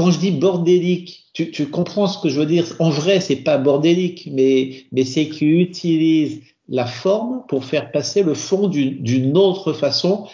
Quand 0.00 0.10
je 0.10 0.18
dis 0.18 0.30
bordélique, 0.30 1.26
tu, 1.34 1.68
comprends 1.68 2.06
ce 2.06 2.18
que 2.22 2.30
je 2.30 2.40
veux 2.40 2.46
dire. 2.46 2.64
En 2.78 2.88
vrai, 2.88 3.20
c'est 3.20 3.36
pas 3.36 3.58
bordélique, 3.58 4.30
mais, 4.32 4.86
c'est 5.04 5.28
qu'ils 5.28 5.60
utilisent 5.60 6.40
la 6.70 6.86
forme 6.86 7.42
pour 7.48 7.66
faire 7.66 7.92
passer 7.92 8.22
le 8.22 8.32
fond 8.32 8.68
d'une 8.68 9.36
autre 9.36 9.74
façon, 9.74 10.26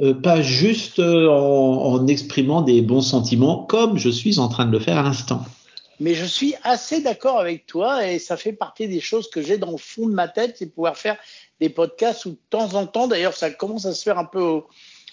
euh, 0.00 0.14
pas 0.14 0.40
juste 0.40 1.00
euh, 1.00 1.28
en, 1.28 2.06
exprimant 2.06 2.62
des 2.62 2.80
bons 2.80 3.00
sentiments 3.00 3.64
comme 3.64 3.98
je 3.98 4.08
suis 4.08 4.38
en 4.38 4.48
train 4.48 4.66
de 4.66 4.70
le 4.70 4.78
faire 4.78 4.98
à 4.98 5.02
l'instant. 5.02 5.42
Mais 5.98 6.14
je 6.14 6.24
suis 6.24 6.54
assez 6.62 7.00
d'accord 7.02 7.40
avec 7.40 7.66
toi 7.66 8.06
et 8.06 8.20
ça 8.20 8.36
fait 8.36 8.52
partie 8.52 8.86
des 8.86 9.00
choses 9.00 9.28
que 9.28 9.42
j'ai 9.42 9.58
dans 9.58 9.72
le 9.72 9.78
fond 9.78 10.06
de 10.06 10.14
ma 10.14 10.28
tête, 10.28 10.54
c'est 10.60 10.72
pouvoir 10.72 10.96
faire 10.96 11.16
des 11.58 11.70
podcasts 11.70 12.24
où 12.26 12.30
de 12.30 12.38
temps 12.50 12.74
en 12.74 12.86
temps, 12.86 13.08
d'ailleurs 13.08 13.34
ça 13.34 13.50
commence 13.50 13.84
à 13.84 13.94
se 13.94 14.04
faire 14.04 14.16
un 14.16 14.26
peu 14.26 14.62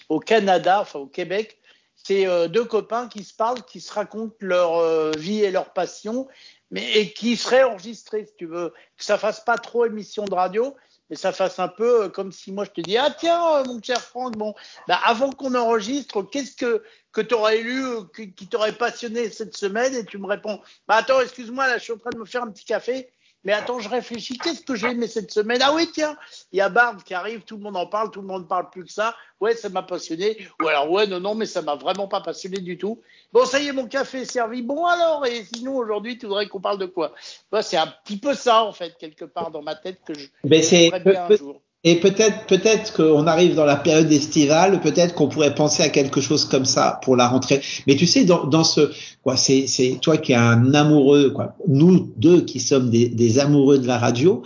au, 0.08 0.20
Canada, 0.20 0.78
enfin 0.82 1.00
au 1.00 1.06
Québec, 1.06 1.58
c'est 2.06 2.26
euh, 2.26 2.48
deux 2.48 2.64
copains 2.64 3.08
qui 3.08 3.24
se 3.24 3.34
parlent, 3.34 3.62
qui 3.62 3.80
se 3.80 3.92
racontent 3.92 4.36
leur 4.40 5.10
vie 5.16 5.42
et 5.42 5.50
leur 5.50 5.72
passion 5.72 6.28
mais 6.70 6.92
et 6.98 7.12
qui 7.12 7.36
serait 7.36 7.62
enregistré, 7.62 8.26
si 8.26 8.34
tu 8.36 8.46
veux, 8.46 8.72
que 8.96 9.04
ça 9.04 9.18
fasse 9.18 9.40
pas 9.40 9.56
trop 9.56 9.86
émission 9.86 10.24
de 10.24 10.34
radio, 10.34 10.74
mais 11.08 11.16
ça 11.16 11.32
fasse 11.32 11.58
un 11.58 11.68
peu 11.68 12.04
euh, 12.04 12.08
comme 12.08 12.32
si 12.32 12.52
moi 12.52 12.64
je 12.64 12.70
te 12.70 12.80
dis 12.80 12.96
ah 12.96 13.14
tiens 13.16 13.58
euh, 13.58 13.64
mon 13.64 13.80
cher 13.80 14.00
Franck, 14.00 14.36
bon, 14.36 14.54
bah, 14.88 15.00
avant 15.04 15.30
qu'on 15.30 15.54
enregistre, 15.54 16.22
qu'est-ce 16.22 16.56
que 16.56 16.82
que 17.12 17.20
tu 17.20 17.34
aurais 17.34 17.58
lu, 17.62 17.84
euh, 17.86 18.02
qui 18.12 18.48
t'aurait 18.48 18.72
passionné 18.72 19.30
cette 19.30 19.56
semaine, 19.56 19.94
et 19.94 20.04
tu 20.04 20.18
me 20.18 20.26
réponds 20.26 20.60
bah 20.88 20.96
attends 20.96 21.20
excuse-moi 21.20 21.66
là 21.68 21.78
je 21.78 21.84
suis 21.84 21.92
en 21.92 21.98
train 21.98 22.10
de 22.10 22.18
me 22.18 22.24
faire 22.24 22.42
un 22.42 22.50
petit 22.50 22.64
café, 22.64 23.10
mais 23.46 23.52
attends, 23.52 23.78
je 23.78 23.88
réfléchis, 23.88 24.38
qu'est-ce 24.38 24.62
que 24.62 24.74
j'ai 24.74 24.88
aimé 24.88 25.06
cette 25.06 25.30
semaine? 25.30 25.60
Ah 25.62 25.72
oui, 25.72 25.88
tiens, 25.94 26.16
il 26.50 26.58
y 26.58 26.60
a 26.60 26.68
Barbe 26.68 27.04
qui 27.04 27.14
arrive, 27.14 27.42
tout 27.42 27.56
le 27.56 27.62
monde 27.62 27.76
en 27.76 27.86
parle, 27.86 28.10
tout 28.10 28.20
le 28.20 28.26
monde 28.26 28.48
parle 28.48 28.70
plus 28.70 28.84
que 28.84 28.90
ça. 28.90 29.14
Ouais, 29.40 29.54
ça 29.54 29.68
m'a 29.68 29.84
passionné. 29.84 30.36
Ou 30.60 30.66
alors, 30.66 30.90
ouais, 30.90 31.06
non, 31.06 31.20
non, 31.20 31.36
mais 31.36 31.46
ça 31.46 31.62
m'a 31.62 31.76
vraiment 31.76 32.08
pas 32.08 32.20
passionné 32.20 32.58
du 32.58 32.76
tout. 32.76 33.00
Bon, 33.32 33.44
ça 33.44 33.60
y 33.60 33.68
est, 33.68 33.72
mon 33.72 33.86
café 33.86 34.22
est 34.22 34.24
servi. 34.32 34.62
Bon, 34.62 34.84
alors, 34.84 35.24
et 35.26 35.44
sinon, 35.44 35.76
aujourd'hui, 35.76 36.18
tu 36.18 36.26
voudrais 36.26 36.48
qu'on 36.48 36.60
parle 36.60 36.78
de 36.78 36.86
quoi? 36.86 37.14
C'est 37.62 37.76
un 37.76 37.86
petit 37.86 38.18
peu 38.18 38.34
ça, 38.34 38.64
en 38.64 38.72
fait, 38.72 38.96
quelque 38.98 39.24
part 39.24 39.52
dans 39.52 39.62
ma 39.62 39.76
tête 39.76 40.00
que 40.04 40.14
je 40.14 40.26
mais 40.42 40.60
c'est 40.60 40.90
bien 41.04 41.26
un 41.26 41.36
jour. 41.36 41.62
Et 41.88 41.94
peut-être, 42.00 42.46
peut-être 42.46 42.92
qu'on 42.94 43.28
arrive 43.28 43.54
dans 43.54 43.64
la 43.64 43.76
période 43.76 44.10
estivale, 44.10 44.80
peut-être 44.80 45.14
qu'on 45.14 45.28
pourrait 45.28 45.54
penser 45.54 45.84
à 45.84 45.88
quelque 45.88 46.20
chose 46.20 46.44
comme 46.44 46.64
ça 46.64 46.98
pour 47.04 47.14
la 47.14 47.28
rentrée. 47.28 47.60
Mais 47.86 47.94
tu 47.94 48.08
sais, 48.08 48.24
dans, 48.24 48.44
dans 48.44 48.64
ce, 48.64 48.90
quoi, 49.22 49.36
c'est, 49.36 49.68
c'est 49.68 49.98
toi 50.02 50.16
qui 50.16 50.32
es 50.32 50.34
un 50.34 50.74
amoureux, 50.74 51.30
quoi. 51.30 51.54
Nous 51.68 52.12
deux 52.16 52.40
qui 52.40 52.58
sommes 52.58 52.90
des, 52.90 53.38
amoureux 53.38 53.78
de 53.78 53.86
la 53.86 53.98
radio, 53.98 54.42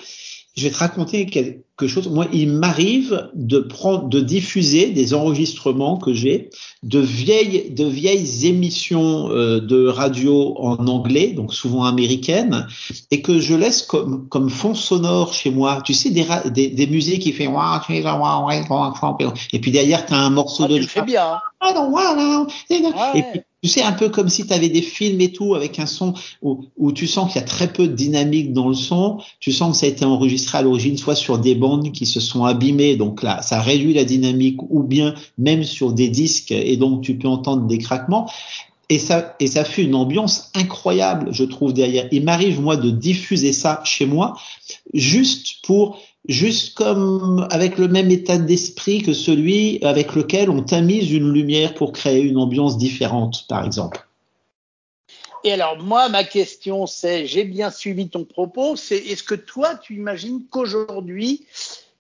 je 0.54 0.64
vais 0.64 0.70
te 0.70 0.76
raconter 0.76 1.24
quelque 1.80 1.90
chose. 1.90 2.08
Moi, 2.08 2.26
il 2.32 2.52
m'arrive 2.52 3.30
de 3.34 3.58
prendre, 3.58 4.08
de 4.08 4.20
diffuser 4.20 4.90
des 4.90 5.14
enregistrements 5.14 5.96
que 5.96 6.14
j'ai 6.14 6.50
de 6.82 7.00
vieilles, 7.00 7.70
de 7.70 7.84
vieilles 7.84 8.46
émissions 8.46 9.30
euh, 9.30 9.60
de 9.60 9.86
radio 9.86 10.54
en 10.58 10.86
anglais, 10.86 11.32
donc 11.32 11.52
souvent 11.52 11.84
américaines, 11.84 12.66
et 13.10 13.20
que 13.20 13.38
je 13.40 13.54
laisse 13.54 13.82
comme, 13.82 14.28
comme 14.28 14.48
fond 14.48 14.74
sonore 14.74 15.34
chez 15.34 15.50
moi. 15.50 15.82
Tu 15.84 15.92
sais, 15.92 16.10
des, 16.10 16.26
des, 16.46 16.68
des 16.68 16.86
musiques 16.86 17.22
qui 17.22 17.32
fait 17.32 17.48
et 19.52 19.58
puis 19.58 19.70
derrière, 19.70 20.06
tu 20.06 20.14
as 20.14 20.18
un 20.18 20.30
morceau 20.30 20.64
ah, 20.64 20.68
de. 20.68 20.74
Tu 20.74 20.80
le 20.80 20.86
fais 20.86 21.02
bien. 21.02 21.38
Et 23.14 23.22
puis, 23.22 23.40
tu 23.62 23.68
sais, 23.68 23.82
un 23.82 23.92
peu 23.92 24.08
comme 24.08 24.30
si 24.30 24.46
tu 24.46 24.54
avais 24.54 24.70
des 24.70 24.80
films 24.80 25.20
et 25.20 25.32
tout 25.32 25.54
avec 25.54 25.78
un 25.78 25.86
son 25.86 26.14
où, 26.40 26.64
où 26.78 26.92
tu 26.92 27.06
sens 27.06 27.30
qu'il 27.30 27.40
y 27.40 27.44
a 27.44 27.46
très 27.46 27.70
peu 27.70 27.86
de 27.86 27.92
dynamique 27.92 28.54
dans 28.54 28.68
le 28.68 28.74
son. 28.74 29.18
Tu 29.38 29.52
sens 29.52 29.72
que 29.72 29.80
ça 29.80 29.86
a 29.86 29.90
été 29.90 30.04
enregistré 30.04 30.58
à 30.58 30.62
l'origine 30.62 30.96
soit 30.96 31.14
sur 31.14 31.38
des 31.38 31.54
qui 31.78 32.06
se 32.06 32.20
sont 32.20 32.44
abîmées, 32.44 32.96
donc 32.96 33.22
là, 33.22 33.42
ça 33.42 33.60
réduit 33.60 33.94
la 33.94 34.04
dynamique, 34.04 34.60
ou 34.70 34.82
bien 34.82 35.14
même 35.38 35.64
sur 35.64 35.92
des 35.92 36.08
disques 36.08 36.52
et 36.52 36.76
donc 36.76 37.02
tu 37.02 37.16
peux 37.16 37.28
entendre 37.28 37.66
des 37.66 37.78
craquements. 37.78 38.30
Et 38.88 38.98
ça, 38.98 39.36
et 39.38 39.46
ça 39.46 39.62
fait 39.62 39.84
une 39.84 39.94
ambiance 39.94 40.50
incroyable, 40.54 41.28
je 41.32 41.44
trouve, 41.44 41.72
derrière. 41.72 42.08
Il 42.10 42.24
m'arrive, 42.24 42.60
moi, 42.60 42.76
de 42.76 42.90
diffuser 42.90 43.52
ça 43.52 43.80
chez 43.84 44.04
moi, 44.04 44.36
juste 44.92 45.64
pour 45.64 46.00
juste 46.28 46.74
comme 46.74 47.46
avec 47.50 47.78
le 47.78 47.88
même 47.88 48.10
état 48.10 48.36
d'esprit 48.36 49.02
que 49.02 49.12
celui 49.12 49.82
avec 49.82 50.14
lequel 50.14 50.50
on 50.50 50.62
tamise 50.62 51.12
une 51.12 51.30
lumière 51.30 51.74
pour 51.74 51.92
créer 51.92 52.20
une 52.22 52.36
ambiance 52.36 52.78
différente, 52.78 53.46
par 53.48 53.64
exemple. 53.64 54.09
Et 55.42 55.52
alors, 55.52 55.78
moi, 55.78 56.08
ma 56.10 56.24
question, 56.24 56.86
c'est, 56.86 57.26
j'ai 57.26 57.44
bien 57.44 57.70
suivi 57.70 58.08
ton 58.08 58.24
propos, 58.24 58.76
c'est 58.76 58.98
est-ce 58.98 59.22
que 59.22 59.34
toi, 59.34 59.74
tu 59.76 59.94
imagines 59.94 60.44
qu'aujourd'hui, 60.50 61.46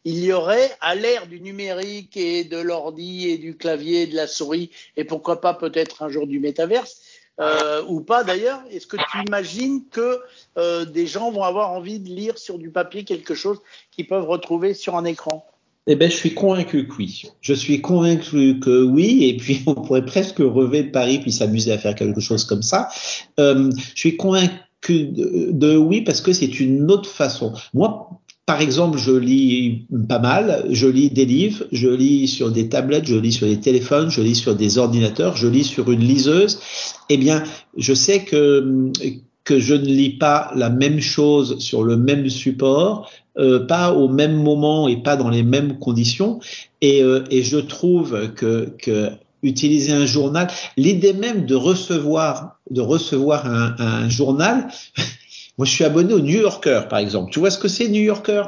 il 0.04 0.22
y 0.22 0.32
aurait, 0.32 0.70
à 0.80 0.94
l'ère 0.94 1.26
du 1.26 1.40
numérique 1.40 2.16
et 2.16 2.44
de 2.44 2.58
l'ordi 2.58 3.28
et 3.28 3.38
du 3.38 3.56
clavier 3.56 4.02
et 4.02 4.06
de 4.06 4.16
la 4.16 4.26
souris, 4.26 4.70
et 4.96 5.04
pourquoi 5.04 5.40
pas 5.40 5.54
peut-être 5.54 6.02
un 6.02 6.10
jour 6.10 6.26
du 6.26 6.38
métaverse, 6.38 7.00
euh, 7.40 7.82
ou 7.88 8.00
pas 8.00 8.24
d'ailleurs. 8.24 8.62
Est-ce 8.70 8.86
que 8.86 8.96
tu 8.96 9.26
imagines 9.26 9.86
que 9.88 10.20
euh, 10.58 10.84
des 10.84 11.06
gens 11.06 11.30
vont 11.30 11.44
avoir 11.44 11.72
envie 11.72 11.98
de 11.98 12.08
lire 12.08 12.36
sur 12.36 12.58
du 12.58 12.70
papier 12.70 13.04
quelque 13.04 13.34
chose 13.34 13.58
qu'ils 13.90 14.06
peuvent 14.06 14.28
retrouver 14.28 14.74
sur 14.74 14.96
un 14.96 15.06
écran? 15.06 15.49
Eh 15.86 15.96
ben, 15.96 16.10
je 16.10 16.16
suis 16.16 16.34
convaincu 16.34 16.86
que 16.86 16.94
oui. 16.98 17.24
Je 17.40 17.54
suis 17.54 17.80
convaincu 17.80 18.60
que 18.60 18.84
oui, 18.84 19.24
et 19.24 19.36
puis 19.36 19.62
on 19.66 19.74
pourrait 19.74 20.04
presque 20.04 20.38
relever 20.38 20.84
de 20.84 20.90
Paris 20.90 21.18
puis 21.20 21.32
s'amuser 21.32 21.72
à 21.72 21.78
faire 21.78 21.94
quelque 21.94 22.20
chose 22.20 22.44
comme 22.44 22.62
ça. 22.62 22.88
Euh, 23.38 23.70
je 23.94 24.00
suis 24.00 24.16
convaincu 24.16 25.04
de, 25.04 25.50
de 25.52 25.76
oui 25.76 26.02
parce 26.02 26.20
que 26.20 26.32
c'est 26.32 26.60
une 26.60 26.90
autre 26.90 27.08
façon. 27.08 27.52
Moi, 27.74 28.20
par 28.46 28.60
exemple, 28.60 28.98
je 28.98 29.12
lis 29.12 29.86
pas 30.08 30.18
mal, 30.18 30.66
je 30.70 30.88
lis 30.88 31.08
des 31.10 31.24
livres, 31.24 31.64
je 31.70 31.88
lis 31.88 32.26
sur 32.26 32.50
des 32.50 32.68
tablettes, 32.68 33.06
je 33.06 33.14
lis 33.14 33.32
sur 33.32 33.46
des 33.46 33.60
téléphones, 33.60 34.10
je 34.10 34.20
lis 34.20 34.34
sur 34.34 34.56
des 34.56 34.76
ordinateurs, 34.76 35.36
je 35.36 35.46
lis 35.46 35.62
sur 35.62 35.90
une 35.92 36.00
liseuse. 36.00 36.58
Eh 37.08 37.16
bien, 37.16 37.44
je 37.76 37.94
sais 37.94 38.24
que 38.24 38.90
que 39.50 39.58
je 39.58 39.74
ne 39.74 39.84
lis 39.84 40.10
pas 40.10 40.52
la 40.54 40.70
même 40.70 41.00
chose 41.00 41.58
sur 41.58 41.82
le 41.82 41.96
même 41.96 42.30
support, 42.30 43.10
euh, 43.36 43.58
pas 43.66 43.92
au 43.92 44.06
même 44.06 44.40
moment 44.40 44.86
et 44.86 45.02
pas 45.02 45.16
dans 45.16 45.28
les 45.28 45.42
mêmes 45.42 45.80
conditions. 45.80 46.38
Et, 46.82 47.02
euh, 47.02 47.24
et 47.32 47.42
je 47.42 47.58
trouve 47.58 48.32
que, 48.34 48.72
que 48.78 49.10
utiliser 49.42 49.90
un 49.90 50.06
journal, 50.06 50.46
l'idée 50.76 51.14
même 51.14 51.46
de 51.46 51.56
recevoir 51.56 52.60
de 52.70 52.80
recevoir 52.80 53.44
un, 53.46 53.74
un 53.80 54.08
journal, 54.08 54.68
moi, 55.58 55.66
je 55.66 55.72
suis 55.72 55.82
abonné 55.82 56.14
au 56.14 56.20
New 56.20 56.40
Yorker, 56.40 56.82
par 56.88 57.00
exemple. 57.00 57.32
Tu 57.32 57.40
vois 57.40 57.50
ce 57.50 57.58
que 57.58 57.66
c'est, 57.66 57.88
New 57.88 58.02
Yorker? 58.02 58.44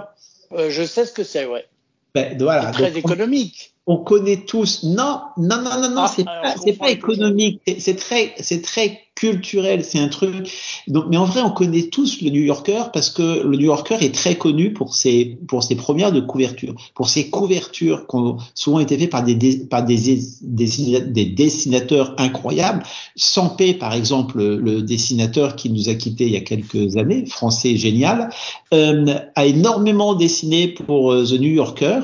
Euh, 0.52 0.70
Je 0.70 0.84
sais 0.84 1.04
ce 1.04 1.10
que 1.10 1.24
c'est, 1.24 1.46
ouais. 1.46 1.66
Ben, 2.14 2.38
voilà. 2.38 2.72
C'est 2.72 2.90
très 2.90 2.96
économique. 2.96 3.74
On, 3.86 3.96
connaît 3.96 4.44
tous. 4.44 4.84
Non, 4.84 5.22
non, 5.36 5.62
non, 5.62 5.80
non, 5.80 5.90
non, 5.90 6.02
ah, 6.02 6.12
c'est 6.14 6.24
pas, 6.24 6.54
c'est 6.62 6.78
pas 6.78 6.90
économique. 6.90 7.60
C'est 7.80 7.96
très, 7.96 8.34
c'est 8.38 8.62
très 8.62 9.00
culturel, 9.22 9.84
c'est 9.84 10.00
un 10.00 10.08
truc. 10.08 10.50
Donc, 10.88 11.04
mais 11.08 11.16
en 11.16 11.26
vrai, 11.26 11.42
on 11.42 11.50
connaît 11.50 11.84
tous 11.84 12.20
le 12.22 12.30
New 12.30 12.42
Yorker 12.42 12.90
parce 12.92 13.08
que 13.08 13.44
le 13.44 13.56
New 13.56 13.66
Yorker 13.66 13.98
est 14.00 14.12
très 14.12 14.34
connu 14.34 14.72
pour 14.72 14.96
ses 14.96 15.38
pour 15.46 15.62
ses 15.62 15.76
premières 15.76 16.10
de 16.10 16.18
couverture, 16.18 16.74
pour 16.96 17.08
ses 17.08 17.30
couvertures 17.30 18.08
qui 18.08 18.16
ont 18.16 18.38
souvent 18.54 18.80
été 18.80 18.98
faites 18.98 19.10
par 19.10 19.22
des, 19.22 19.58
par 19.58 19.84
des, 19.84 20.18
des, 20.42 21.00
des 21.06 21.24
dessinateurs 21.26 22.16
incroyables. 22.18 22.82
Sampé, 23.14 23.74
par 23.74 23.92
exemple, 23.92 24.42
le 24.42 24.82
dessinateur 24.82 25.54
qui 25.54 25.70
nous 25.70 25.88
a 25.88 25.94
quittés 25.94 26.26
il 26.26 26.32
y 26.32 26.36
a 26.36 26.40
quelques 26.40 26.96
années, 26.96 27.24
français 27.26 27.76
génial, 27.76 28.28
euh, 28.74 29.14
a 29.36 29.46
énormément 29.46 30.14
dessiné 30.14 30.66
pour 30.66 31.12
euh, 31.12 31.24
The 31.24 31.38
New 31.38 31.52
Yorker. 31.52 32.00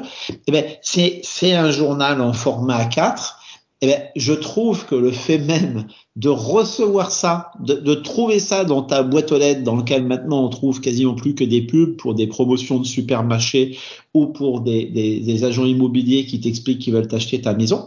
Eh 0.47 0.53
ben, 0.53 0.65
c'est 0.83 1.21
c'est 1.25 1.55
un 1.55 1.73
journal 1.73 2.21
en 2.21 2.33
format 2.33 2.85
A4 2.85 3.38
eh 3.81 3.87
bien, 3.87 3.99
je 4.17 4.33
trouve 4.33 4.87
que 4.87 4.97
le 4.97 5.13
fait 5.13 5.39
même 5.39 5.87
de 6.17 6.29
recevoir 6.29 7.13
ça, 7.13 7.53
de, 7.61 7.95
trouver 7.95 8.41
ça 8.41 8.65
dans 8.65 8.83
ta 8.83 9.05
boîte 9.05 9.31
aux 9.31 9.39
lettres, 9.39 9.63
dans 9.63 9.77
lequel 9.77 10.05
maintenant 10.05 10.45
on 10.45 10.49
trouve 10.49 10.81
quasiment 10.81 11.15
plus 11.15 11.35
que 11.37 11.45
des 11.45 11.63
pubs 11.63 11.97
pour 11.97 12.15
des 12.15 12.27
promotions 12.27 12.81
de 12.81 12.87
supermarchés 12.87 13.79
ou 14.15 14.27
pour 14.27 14.63
des, 14.63 15.45
agents 15.45 15.65
immobiliers 15.65 16.27
qui 16.27 16.41
t'expliquent 16.41 16.81
qu'ils 16.81 16.95
veulent 16.95 17.07
t'acheter 17.07 17.41
ta 17.41 17.55
maison, 17.55 17.87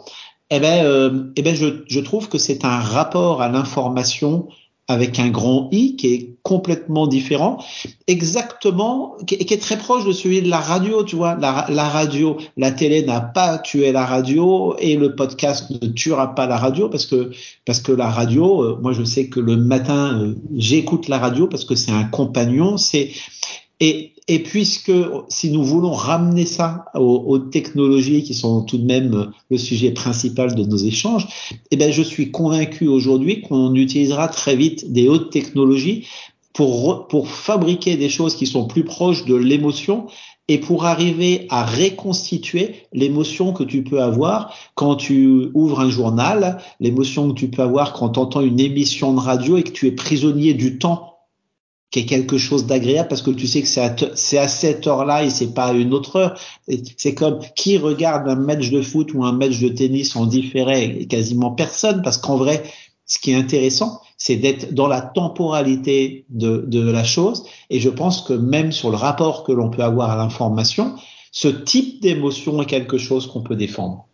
eh 0.49 0.59
ben, 0.59 0.85
euh, 0.85 1.31
eh 1.35 1.41
ben 1.41 1.55
je 1.55 1.99
trouve 1.99 2.29
que 2.29 2.37
c'est 2.37 2.63
un 2.63 2.79
rapport 2.79 3.41
à 3.41 3.49
l'information 3.49 4.47
avec 4.87 5.19
un 5.19 5.29
grand 5.29 5.69
I 5.71 5.95
qui 5.95 6.13
est 6.13 6.35
complètement 6.43 7.07
différent, 7.07 7.63
exactement, 8.07 9.15
qui 9.27 9.35
est, 9.35 9.61
très 9.61 9.77
proche 9.77 10.05
de 10.05 10.11
celui 10.11 10.41
de 10.41 10.49
la 10.49 10.59
radio, 10.59 11.03
tu 11.03 11.15
vois. 11.15 11.35
La, 11.35 11.67
la 11.69 11.87
radio, 11.87 12.37
la 12.57 12.71
télé 12.71 13.03
n'a 13.03 13.21
pas 13.21 13.59
tué 13.59 13.91
la 13.91 14.05
radio 14.05 14.75
et 14.79 14.97
le 14.97 15.15
podcast 15.15 15.69
ne 15.69 15.87
tuera 15.87 16.33
pas 16.33 16.47
la 16.47 16.57
radio 16.57 16.89
parce 16.89 17.05
que 17.05 17.31
parce 17.65 17.79
que 17.79 17.91
la 17.91 18.09
radio, 18.09 18.63
euh, 18.63 18.79
moi 18.81 18.91
je 18.91 19.03
sais 19.03 19.27
que 19.29 19.39
le 19.39 19.55
matin 19.55 20.19
euh, 20.19 20.35
j'écoute 20.55 21.07
la 21.07 21.19
radio 21.19 21.47
parce 21.47 21.63
que 21.63 21.75
c'est 21.75 21.91
un 21.91 22.05
compagnon, 22.05 22.77
c'est 22.77 23.11
et, 23.81 24.13
puisque 24.45 24.91
si 25.27 25.51
nous 25.51 25.63
voulons 25.63 25.91
ramener 25.91 26.45
ça 26.45 26.85
aux, 26.93 27.23
aux, 27.27 27.39
technologies 27.39 28.23
qui 28.23 28.33
sont 28.33 28.61
tout 28.61 28.77
de 28.77 28.85
même 28.85 29.31
le 29.49 29.57
sujet 29.57 29.91
principal 29.91 30.55
de 30.55 30.63
nos 30.63 30.77
échanges, 30.77 31.27
eh 31.71 31.75
ben 31.75 31.91
je 31.91 32.01
suis 32.01 32.31
convaincu 32.31 32.87
aujourd'hui 32.87 33.41
qu'on 33.41 33.75
utilisera 33.75 34.29
très 34.29 34.55
vite 34.55 34.93
des 34.93 35.09
hautes 35.09 35.31
technologies 35.31 36.07
pour, 36.53 37.07
pour 37.07 37.27
fabriquer 37.27 37.97
des 37.97 38.09
choses 38.09 38.35
qui 38.35 38.45
sont 38.45 38.67
plus 38.67 38.83
proches 38.83 39.25
de 39.25 39.35
l'émotion 39.35 40.07
et 40.47 40.59
pour 40.59 40.85
arriver 40.85 41.47
à 41.49 41.65
reconstituer 41.65 42.75
l'émotion 42.93 43.53
que 43.53 43.63
tu 43.63 43.83
peux 43.83 44.01
avoir 44.01 44.53
quand 44.75 44.95
tu 44.95 45.49
ouvres 45.53 45.79
un 45.79 45.89
journal, 45.89 46.57
l'émotion 46.79 47.29
que 47.29 47.39
tu 47.39 47.49
peux 47.49 47.61
avoir 47.61 47.93
quand 47.93 48.09
tu 48.09 48.19
entends 48.19 48.41
une 48.41 48.59
émission 48.59 49.13
de 49.13 49.19
radio 49.19 49.57
et 49.57 49.63
que 49.63 49.71
tu 49.71 49.87
es 49.87 49.91
prisonnier 49.91 50.53
du 50.53 50.77
temps 50.77 51.10
qui 51.91 51.99
est 51.99 52.05
quelque 52.05 52.37
chose 52.37 52.65
d'agréable 52.65 53.09
parce 53.09 53.21
que 53.21 53.31
tu 53.31 53.47
sais 53.47 53.61
que 53.61 53.67
c'est 53.67 54.37
à, 54.37 54.43
à 54.43 54.47
cette 54.47 54.87
heure-là 54.87 55.25
et 55.25 55.29
c'est 55.29 55.53
pas 55.53 55.65
à 55.65 55.73
une 55.73 55.93
autre 55.93 56.15
heure. 56.15 56.39
C'est 56.97 57.13
comme 57.13 57.39
qui 57.55 57.77
regarde 57.77 58.27
un 58.29 58.35
match 58.35 58.71
de 58.71 58.81
foot 58.81 59.13
ou 59.13 59.25
un 59.25 59.33
match 59.33 59.59
de 59.59 59.67
tennis 59.67 60.15
en 60.15 60.25
différé 60.25 61.05
Quasiment 61.09 61.51
personne 61.51 62.01
parce 62.01 62.17
qu'en 62.17 62.37
vrai, 62.37 62.63
ce 63.05 63.19
qui 63.19 63.31
est 63.31 63.35
intéressant, 63.35 64.01
c'est 64.17 64.37
d'être 64.37 64.73
dans 64.73 64.87
la 64.87 65.01
temporalité 65.01 66.25
de, 66.29 66.63
de 66.65 66.89
la 66.89 67.03
chose. 67.03 67.43
Et 67.69 67.81
je 67.81 67.89
pense 67.89 68.21
que 68.21 68.33
même 68.33 68.71
sur 68.71 68.89
le 68.89 68.95
rapport 68.95 69.43
que 69.43 69.51
l'on 69.51 69.69
peut 69.69 69.83
avoir 69.83 70.11
à 70.11 70.15
l'information, 70.15 70.95
ce 71.31 71.49
type 71.49 72.01
d'émotion 72.01 72.61
est 72.61 72.67
quelque 72.67 72.97
chose 72.97 73.27
qu'on 73.27 73.41
peut 73.41 73.55
défendre. 73.55 74.07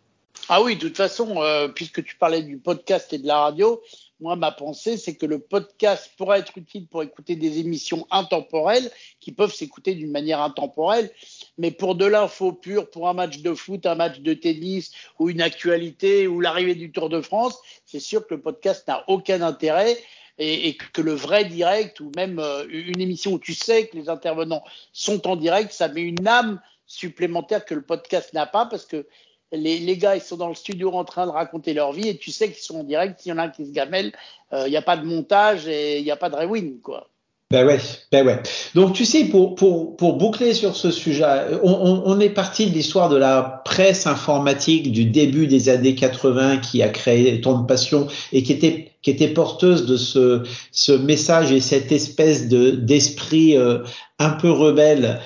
Ah 0.48 0.62
oui, 0.62 0.76
de 0.76 0.80
toute 0.80 0.96
façon, 0.96 1.42
euh, 1.42 1.68
puisque 1.68 2.02
tu 2.02 2.16
parlais 2.16 2.42
du 2.42 2.56
podcast 2.56 3.12
et 3.12 3.18
de 3.18 3.26
la 3.26 3.38
radio, 3.38 3.80
moi, 4.20 4.34
ma 4.34 4.50
pensée, 4.50 4.96
c'est 4.96 5.14
que 5.14 5.26
le 5.26 5.38
podcast 5.38 6.10
pourrait 6.16 6.40
être 6.40 6.58
utile 6.58 6.86
pour 6.86 7.02
écouter 7.02 7.36
des 7.36 7.58
émissions 7.60 8.06
intemporelles 8.10 8.90
qui 9.20 9.30
peuvent 9.32 9.54
s'écouter 9.54 9.94
d'une 9.94 10.10
manière 10.10 10.40
intemporelle. 10.40 11.10
Mais 11.56 11.70
pour 11.70 11.94
de 11.94 12.04
l'info 12.04 12.52
pure, 12.52 12.90
pour 12.90 13.08
un 13.08 13.14
match 13.14 13.38
de 13.38 13.54
foot, 13.54 13.86
un 13.86 13.94
match 13.94 14.20
de 14.20 14.34
tennis 14.34 14.92
ou 15.18 15.30
une 15.30 15.40
actualité 15.40 16.26
ou 16.26 16.40
l'arrivée 16.40 16.74
du 16.74 16.90
Tour 16.90 17.08
de 17.08 17.20
France, 17.20 17.58
c'est 17.84 18.00
sûr 18.00 18.26
que 18.26 18.34
le 18.34 18.40
podcast 18.40 18.88
n'a 18.88 19.04
aucun 19.08 19.40
intérêt 19.40 19.96
et, 20.38 20.68
et, 20.68 20.76
que 20.76 21.02
le 21.02 21.12
vrai 21.12 21.44
direct 21.44 22.00
ou 22.00 22.10
même 22.16 22.38
euh, 22.38 22.64
une 22.70 23.00
émission 23.00 23.32
où 23.32 23.38
tu 23.38 23.54
sais 23.54 23.88
que 23.88 23.96
les 23.96 24.08
intervenants 24.08 24.62
sont 24.92 25.26
en 25.26 25.36
direct, 25.36 25.72
ça 25.72 25.88
met 25.88 26.02
une 26.02 26.26
âme 26.26 26.60
supplémentaire 26.86 27.64
que 27.64 27.74
le 27.74 27.82
podcast 27.82 28.32
n'a 28.32 28.46
pas 28.46 28.66
parce 28.66 28.86
que 28.86 29.06
les, 29.52 29.96
gars, 29.96 30.16
ils 30.16 30.22
sont 30.22 30.36
dans 30.36 30.48
le 30.48 30.54
studio 30.54 30.92
en 30.92 31.04
train 31.04 31.26
de 31.26 31.30
raconter 31.30 31.74
leur 31.74 31.92
vie 31.92 32.08
et 32.08 32.16
tu 32.16 32.30
sais 32.30 32.50
qu'ils 32.50 32.62
sont 32.62 32.80
en 32.80 32.84
direct. 32.84 33.20
S'il 33.20 33.30
y 33.30 33.32
en 33.32 33.38
a 33.38 33.44
un 33.44 33.48
qui 33.48 33.66
se 33.66 33.72
gamelle, 33.72 34.12
il 34.52 34.58
euh, 34.58 34.68
n'y 34.68 34.76
a 34.76 34.82
pas 34.82 34.96
de 34.96 35.04
montage 35.04 35.66
et 35.66 35.98
il 35.98 36.04
n'y 36.04 36.10
a 36.10 36.16
pas 36.16 36.30
de 36.30 36.36
rewind, 36.36 36.80
quoi. 36.82 37.08
Ben 37.50 37.66
ouais, 37.66 37.78
ben 38.12 38.26
ouais. 38.26 38.42
Donc 38.74 38.92
tu 38.92 39.06
sais, 39.06 39.24
pour, 39.24 39.54
pour, 39.54 39.96
pour 39.96 40.18
boucler 40.18 40.52
sur 40.52 40.76
ce 40.76 40.90
sujet, 40.90 41.24
on 41.62 42.20
est 42.20 42.28
parti 42.28 42.66
de 42.66 42.74
l'histoire 42.74 43.08
de 43.08 43.16
la 43.16 43.62
presse 43.64 44.06
informatique 44.06 44.92
du 44.92 45.06
début 45.06 45.46
des 45.46 45.70
années 45.70 45.94
80 45.94 46.58
qui 46.58 46.82
a 46.82 46.90
créé 46.90 47.40
tant 47.40 47.58
de 47.58 47.66
passion 47.66 48.06
et 48.32 48.42
qui 48.42 48.52
était 48.52 48.92
qui 49.00 49.10
était 49.10 49.28
porteuse 49.28 49.86
de 49.86 49.96
ce, 49.96 50.42
ce 50.72 50.92
message 50.92 51.50
et 51.50 51.60
cette 51.60 51.90
espèce 51.90 52.48
de 52.48 52.72
d'esprit 52.72 53.56
euh, 53.56 53.78
un 54.18 54.30
peu 54.30 54.50
rebelle 54.50 55.20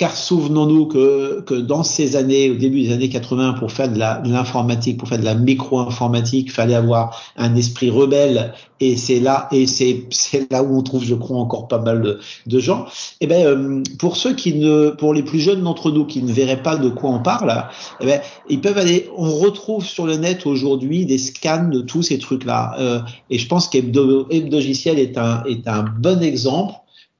car 0.00 0.16
souvenons-nous 0.16 0.86
que, 0.86 1.60
dans 1.60 1.82
ces 1.82 2.16
années, 2.16 2.48
au 2.50 2.54
début 2.54 2.80
des 2.84 2.92
années 2.94 3.10
80, 3.10 3.52
pour 3.58 3.70
faire 3.70 3.92
de 3.92 3.98
l'informatique, 3.98 4.96
pour 4.96 5.06
faire 5.06 5.18
de 5.18 5.26
la 5.26 5.34
micro-informatique, 5.34 6.50
fallait 6.50 6.74
avoir 6.74 7.20
un 7.36 7.54
esprit 7.54 7.90
rebelle, 7.90 8.54
et 8.80 8.96
c'est 8.96 9.20
là, 9.20 9.46
et 9.52 9.66
c'est 9.66 10.06
là 10.50 10.62
où 10.62 10.78
on 10.78 10.82
trouve, 10.82 11.04
je 11.04 11.14
crois, 11.14 11.36
encore 11.36 11.68
pas 11.68 11.80
mal 11.80 12.18
de, 12.46 12.58
gens. 12.58 12.86
Et 13.20 13.24
eh 13.24 13.26
ben, 13.26 13.46
euh, 13.46 13.82
pour 13.98 14.16
ceux 14.16 14.34
qui 14.34 14.54
ne, 14.54 14.88
pour 14.88 15.12
les 15.12 15.22
plus 15.22 15.38
jeunes 15.38 15.60
d'entre 15.64 15.90
nous 15.90 16.06
qui 16.06 16.22
ne 16.22 16.32
verraient 16.32 16.62
pas 16.62 16.76
de 16.76 16.88
quoi 16.88 17.10
on 17.10 17.18
parle, 17.18 17.66
eh 18.00 18.06
ben, 18.06 18.22
ils 18.48 18.62
peuvent 18.62 18.78
aller. 18.78 19.10
On 19.18 19.30
retrouve 19.30 19.84
sur 19.84 20.06
le 20.06 20.16
net 20.16 20.46
aujourd'hui 20.46 21.04
des 21.04 21.18
scans 21.18 21.68
de 21.68 21.82
tous 21.82 22.04
ces 22.04 22.18
trucs-là, 22.18 22.74
euh, 22.78 23.00
et 23.28 23.36
je 23.36 23.46
pense 23.46 23.68
qu'Hebdo 23.68 24.28
est 24.30 25.18
un 25.18 25.44
est 25.44 25.68
un 25.68 25.82
bon 25.82 26.22
exemple. 26.22 26.72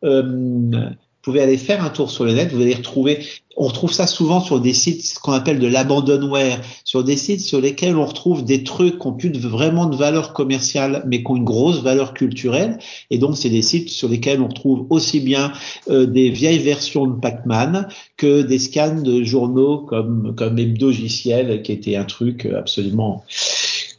Euh, 0.02 0.88
pouvez 1.30 1.42
aller 1.42 1.58
faire 1.58 1.84
un 1.84 1.90
tour 1.90 2.10
sur 2.10 2.24
le 2.24 2.32
net, 2.32 2.52
vous 2.52 2.60
allez 2.60 2.74
retrouver, 2.74 3.24
on 3.56 3.66
retrouve 3.66 3.92
ça 3.92 4.06
souvent 4.06 4.40
sur 4.40 4.60
des 4.60 4.72
sites 4.72 5.18
qu'on 5.22 5.32
appelle 5.32 5.58
de 5.58 5.66
l'abandonware, 5.66 6.60
sur 6.84 7.04
des 7.04 7.16
sites 7.16 7.40
sur 7.40 7.60
lesquels 7.60 7.96
on 7.96 8.06
retrouve 8.06 8.44
des 8.44 8.64
trucs 8.64 8.98
qui 8.98 9.06
ont 9.06 9.12
plus 9.12 9.30
de, 9.30 9.38
vraiment 9.38 9.86
de 9.86 9.96
valeur 9.96 10.32
commerciale, 10.32 11.02
mais 11.06 11.22
qui 11.22 11.30
ont 11.30 11.36
une 11.36 11.44
grosse 11.44 11.82
valeur 11.82 12.14
culturelle. 12.14 12.78
Et 13.10 13.18
donc, 13.18 13.36
c'est 13.36 13.50
des 13.50 13.62
sites 13.62 13.90
sur 13.90 14.08
lesquels 14.08 14.40
on 14.40 14.48
retrouve 14.48 14.86
aussi 14.90 15.20
bien 15.20 15.52
euh, 15.88 16.06
des 16.06 16.30
vieilles 16.30 16.58
versions 16.58 17.06
de 17.06 17.20
Pac-Man 17.20 17.88
que 18.16 18.42
des 18.42 18.58
scans 18.58 19.02
de 19.02 19.22
journaux 19.22 19.78
comme, 19.78 20.34
comme 20.36 20.58
Hebdogiciel, 20.58 21.62
qui 21.62 21.72
était 21.72 21.96
un 21.96 22.04
truc 22.04 22.46
absolument 22.46 23.24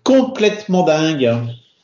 complètement 0.03 0.83
dingue. 0.83 1.29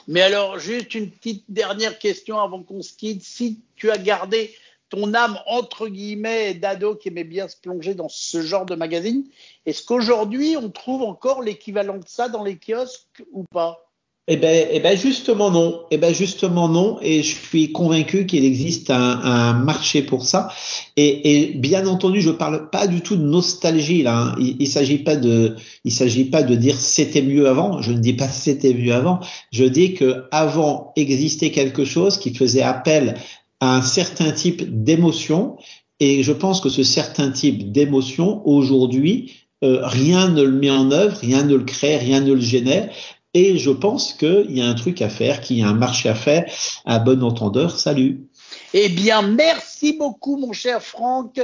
Mais 0.07 0.21
alors, 0.21 0.57
juste 0.57 0.95
une 0.95 1.12
petite 1.12 1.43
dernière 1.49 1.99
question 1.99 2.39
avant 2.39 2.63
qu'on 2.63 2.81
se 2.81 2.93
quitte. 2.93 3.23
Si 3.23 3.60
tu 3.75 3.91
as 3.91 3.97
gardé 3.97 4.51
ton 4.89 5.13
âme 5.13 5.38
entre 5.47 5.88
guillemets 5.88 6.54
d'ado 6.54 6.95
qui 6.95 7.10
aimait 7.10 7.23
bien 7.23 7.47
se 7.47 7.58
plonger 7.58 7.93
dans 7.93 8.10
ce 8.10 8.41
genre 8.41 8.65
de 8.65 8.76
magazine. 8.76 9.26
Est-ce 9.65 9.84
qu'aujourd'hui 9.84 10.56
on 10.58 10.69
trouve 10.69 11.04
encore 11.04 11.41
l'équivalent 11.41 11.97
de 11.97 12.08
ça 12.08 12.30
dans 12.30 12.43
les 12.43 12.58
kiosques 12.58 13.23
ou 13.32 13.43
pas? 13.52 13.88
Eh 14.30 14.36
ben, 14.36 14.67
eh 14.71 14.82
ben 14.82 14.97
justement 14.97 15.52
non. 15.52 15.84
Eh 15.89 15.97
ben 15.97 16.13
justement 16.13 16.67
non. 16.67 16.97
Et 17.02 17.23
je 17.23 17.34
suis 17.34 17.71
convaincu 17.71 18.26
qu'il 18.26 18.43
existe 18.43 18.89
un, 18.89 19.54
marché 19.54 20.02
pour 20.02 20.26
ça. 20.26 20.50
Et, 20.97 21.43
et, 21.43 21.54
bien 21.54 21.88
entendu, 21.88 22.19
je 22.19 22.32
parle 22.32 22.69
pas 22.69 22.88
du 22.88 23.00
tout 23.00 23.15
de 23.15 23.23
nostalgie 23.23 24.04
là. 24.04 24.17
Hein. 24.17 24.36
Il, 24.38 24.58
il 24.60 24.67
s'agit 24.67 24.97
pas 24.97 25.15
de, 25.15 25.56
il 25.86 25.93
s'agit 25.93 26.26
pas 26.26 26.43
de 26.43 26.56
dire 26.56 26.78
c'était 26.78 27.21
mieux 27.21 27.47
avant. 27.47 27.82
Je 27.82 27.93
ne 27.93 28.00
dis 28.00 28.13
pas 28.13 28.28
c'était 28.28 28.73
mieux 28.73 28.93
avant. 28.93 29.21
Je 29.54 29.63
dis 29.63 29.93
que 29.93 30.26
avant 30.32 30.91
existait 30.97 31.52
quelque 31.52 31.86
chose 31.86 32.17
qui 32.17 32.34
faisait 32.36 32.63
appel 32.63 33.15
à 33.59 33.77
un 33.77 33.81
certain 33.81 34.31
type 34.31 34.83
d'émotion. 34.83 35.57
Et 35.99 36.23
je 36.23 36.31
pense 36.31 36.61
que 36.61 36.69
ce 36.69 36.83
certain 36.83 37.31
type 37.31 37.71
d'émotion 37.71 38.47
aujourd'hui 38.47 39.47
euh, 39.63 39.79
rien 39.83 40.29
ne 40.29 40.43
le 40.43 40.51
met 40.51 40.69
en 40.69 40.91
œuvre, 40.91 41.17
rien 41.17 41.43
ne 41.43 41.55
le 41.55 41.63
crée, 41.63 41.97
rien 41.97 42.21
ne 42.21 42.33
le 42.33 42.41
génère. 42.41 42.93
Et 43.33 43.57
je 43.57 43.71
pense 43.71 44.13
qu'il 44.13 44.51
y 44.51 44.61
a 44.61 44.67
un 44.67 44.75
truc 44.75 45.01
à 45.01 45.09
faire, 45.09 45.41
qu'il 45.41 45.57
y 45.57 45.63
a 45.63 45.67
un 45.67 45.73
marché 45.73 46.09
à 46.09 46.15
faire. 46.15 46.45
À 46.85 46.99
bon 46.99 47.23
entendeur, 47.23 47.77
salut. 47.77 48.27
Eh 48.73 48.89
bien, 48.89 49.21
merci 49.21 49.93
beaucoup, 49.93 50.37
mon 50.37 50.53
cher 50.53 50.81
Franck, 50.81 51.41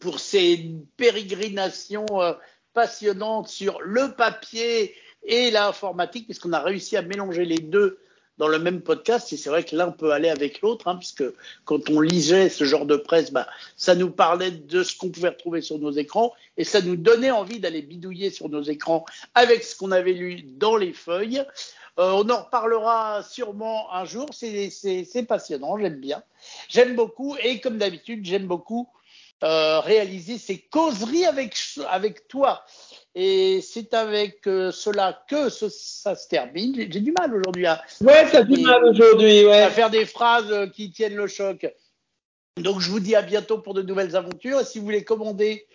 pour 0.00 0.18
ces 0.18 0.74
pérégrinations 0.96 2.06
euh, 2.12 2.32
passionnantes 2.74 3.48
sur 3.48 3.80
le 3.80 4.14
papier 4.14 4.94
et 5.22 5.50
l'informatique, 5.50 6.26
puisqu'on 6.26 6.52
a 6.52 6.60
réussi 6.60 6.96
à 6.96 7.02
mélanger 7.02 7.44
les 7.44 7.58
deux 7.58 7.98
dans 8.38 8.48
le 8.48 8.58
même 8.58 8.80
podcast. 8.80 9.32
Et 9.32 9.36
c'est 9.36 9.50
vrai 9.50 9.64
que 9.64 9.76
l'un 9.76 9.90
peut 9.90 10.12
aller 10.12 10.28
avec 10.28 10.60
l'autre, 10.60 10.88
hein, 10.88 10.96
puisque 10.96 11.24
quand 11.64 11.90
on 11.90 12.00
lisait 12.00 12.48
ce 12.48 12.64
genre 12.64 12.86
de 12.86 12.96
presse, 12.96 13.32
bah, 13.32 13.46
ça 13.76 13.94
nous 13.94 14.10
parlait 14.10 14.50
de 14.50 14.82
ce 14.82 14.96
qu'on 14.96 15.10
pouvait 15.10 15.30
retrouver 15.30 15.60
sur 15.60 15.78
nos 15.78 15.92
écrans 15.92 16.32
et 16.56 16.64
ça 16.64 16.80
nous 16.80 16.96
donnait 16.96 17.30
envie 17.30 17.60
d'aller 17.60 17.82
bidouiller 17.82 18.30
sur 18.30 18.48
nos 18.48 18.62
écrans 18.62 19.04
avec 19.34 19.62
ce 19.62 19.76
qu'on 19.76 19.92
avait 19.92 20.12
lu 20.12 20.42
dans 20.42 20.76
les 20.76 20.92
feuilles. 20.92 21.44
Euh, 21.98 22.10
on 22.12 22.28
en 22.28 22.42
reparlera 22.42 23.22
sûrement 23.22 23.92
un 23.92 24.04
jour. 24.04 24.28
C'est 24.32 25.26
passionnant, 25.26 25.78
j'aime 25.78 26.00
bien. 26.00 26.22
J'aime 26.68 26.94
beaucoup 26.94 27.36
et 27.42 27.60
comme 27.60 27.78
d'habitude, 27.78 28.24
j'aime 28.24 28.46
beaucoup 28.46 28.88
euh, 29.44 29.80
réaliser 29.80 30.38
ces 30.38 30.58
causeries 30.58 31.26
avec, 31.26 31.54
avec 31.88 32.28
toi. 32.28 32.64
Et 33.18 33.62
c'est 33.62 33.94
avec 33.94 34.46
euh, 34.46 34.70
cela 34.70 35.24
que 35.26 35.48
ce, 35.48 35.70
ça 35.70 36.14
se 36.14 36.28
termine. 36.28 36.74
J'ai 36.76 37.00
du 37.00 37.14
mal 37.18 37.34
aujourd'hui 37.34 37.64
à. 37.64 37.82
Ouais, 38.02 38.28
ça 38.28 38.44
du 38.44 38.60
mal 38.60 38.84
aujourd'hui, 38.84 39.46
ouais. 39.46 39.62
À 39.62 39.70
faire 39.70 39.88
des 39.88 40.04
phrases 40.04 40.52
euh, 40.52 40.66
qui 40.66 40.90
tiennent 40.90 41.16
le 41.16 41.26
choc. 41.26 41.66
Donc 42.58 42.80
je 42.80 42.90
vous 42.90 43.00
dis 43.00 43.16
à 43.16 43.22
bientôt 43.22 43.56
pour 43.56 43.72
de 43.72 43.80
nouvelles 43.80 44.16
aventures. 44.16 44.60
Et 44.60 44.64
si 44.64 44.78
vous 44.78 44.84
voulez 44.84 45.02
commander 45.02 45.66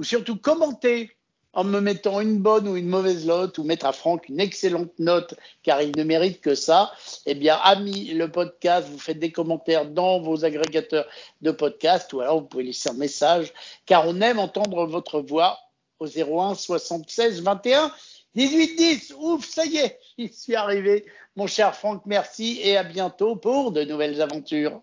ou 0.00 0.04
surtout 0.04 0.36
commenter 0.36 1.10
en 1.52 1.64
me 1.64 1.80
mettant 1.80 2.20
une 2.20 2.38
bonne 2.38 2.68
ou 2.68 2.76
une 2.76 2.86
mauvaise 2.86 3.26
note 3.26 3.58
ou 3.58 3.64
mettre 3.64 3.86
à 3.86 3.92
Franck 3.92 4.28
une 4.28 4.38
excellente 4.38 4.96
note 5.00 5.34
car 5.64 5.82
il 5.82 5.96
ne 5.96 6.04
mérite 6.04 6.40
que 6.40 6.54
ça, 6.54 6.92
eh 7.26 7.34
bien, 7.34 7.56
ami 7.56 8.04
le 8.14 8.30
podcast, 8.30 8.86
vous 8.88 9.00
faites 9.00 9.18
des 9.18 9.32
commentaires 9.32 9.86
dans 9.86 10.20
vos 10.20 10.44
agrégateurs 10.44 11.06
de 11.40 11.50
podcast 11.50 12.12
ou 12.12 12.20
alors 12.20 12.38
vous 12.38 12.46
pouvez 12.46 12.64
laisser 12.64 12.90
un 12.90 12.94
message 12.94 13.52
car 13.84 14.06
on 14.06 14.20
aime 14.20 14.38
entendre 14.38 14.86
votre 14.86 15.20
voix 15.20 15.58
au 16.00 16.06
01 16.06 16.54
76 16.54 17.42
21 17.42 17.92
18 18.34 18.76
10. 18.76 19.14
Ouf, 19.18 19.46
ça 19.46 19.64
y 19.64 19.78
est, 19.78 19.98
j'y 20.18 20.28
suis 20.32 20.54
arrivé. 20.54 21.06
Mon 21.36 21.46
cher 21.46 21.74
Franck, 21.74 22.02
merci 22.06 22.60
et 22.62 22.76
à 22.76 22.82
bientôt 22.82 23.36
pour 23.36 23.72
de 23.72 23.84
nouvelles 23.84 24.20
aventures. 24.20 24.76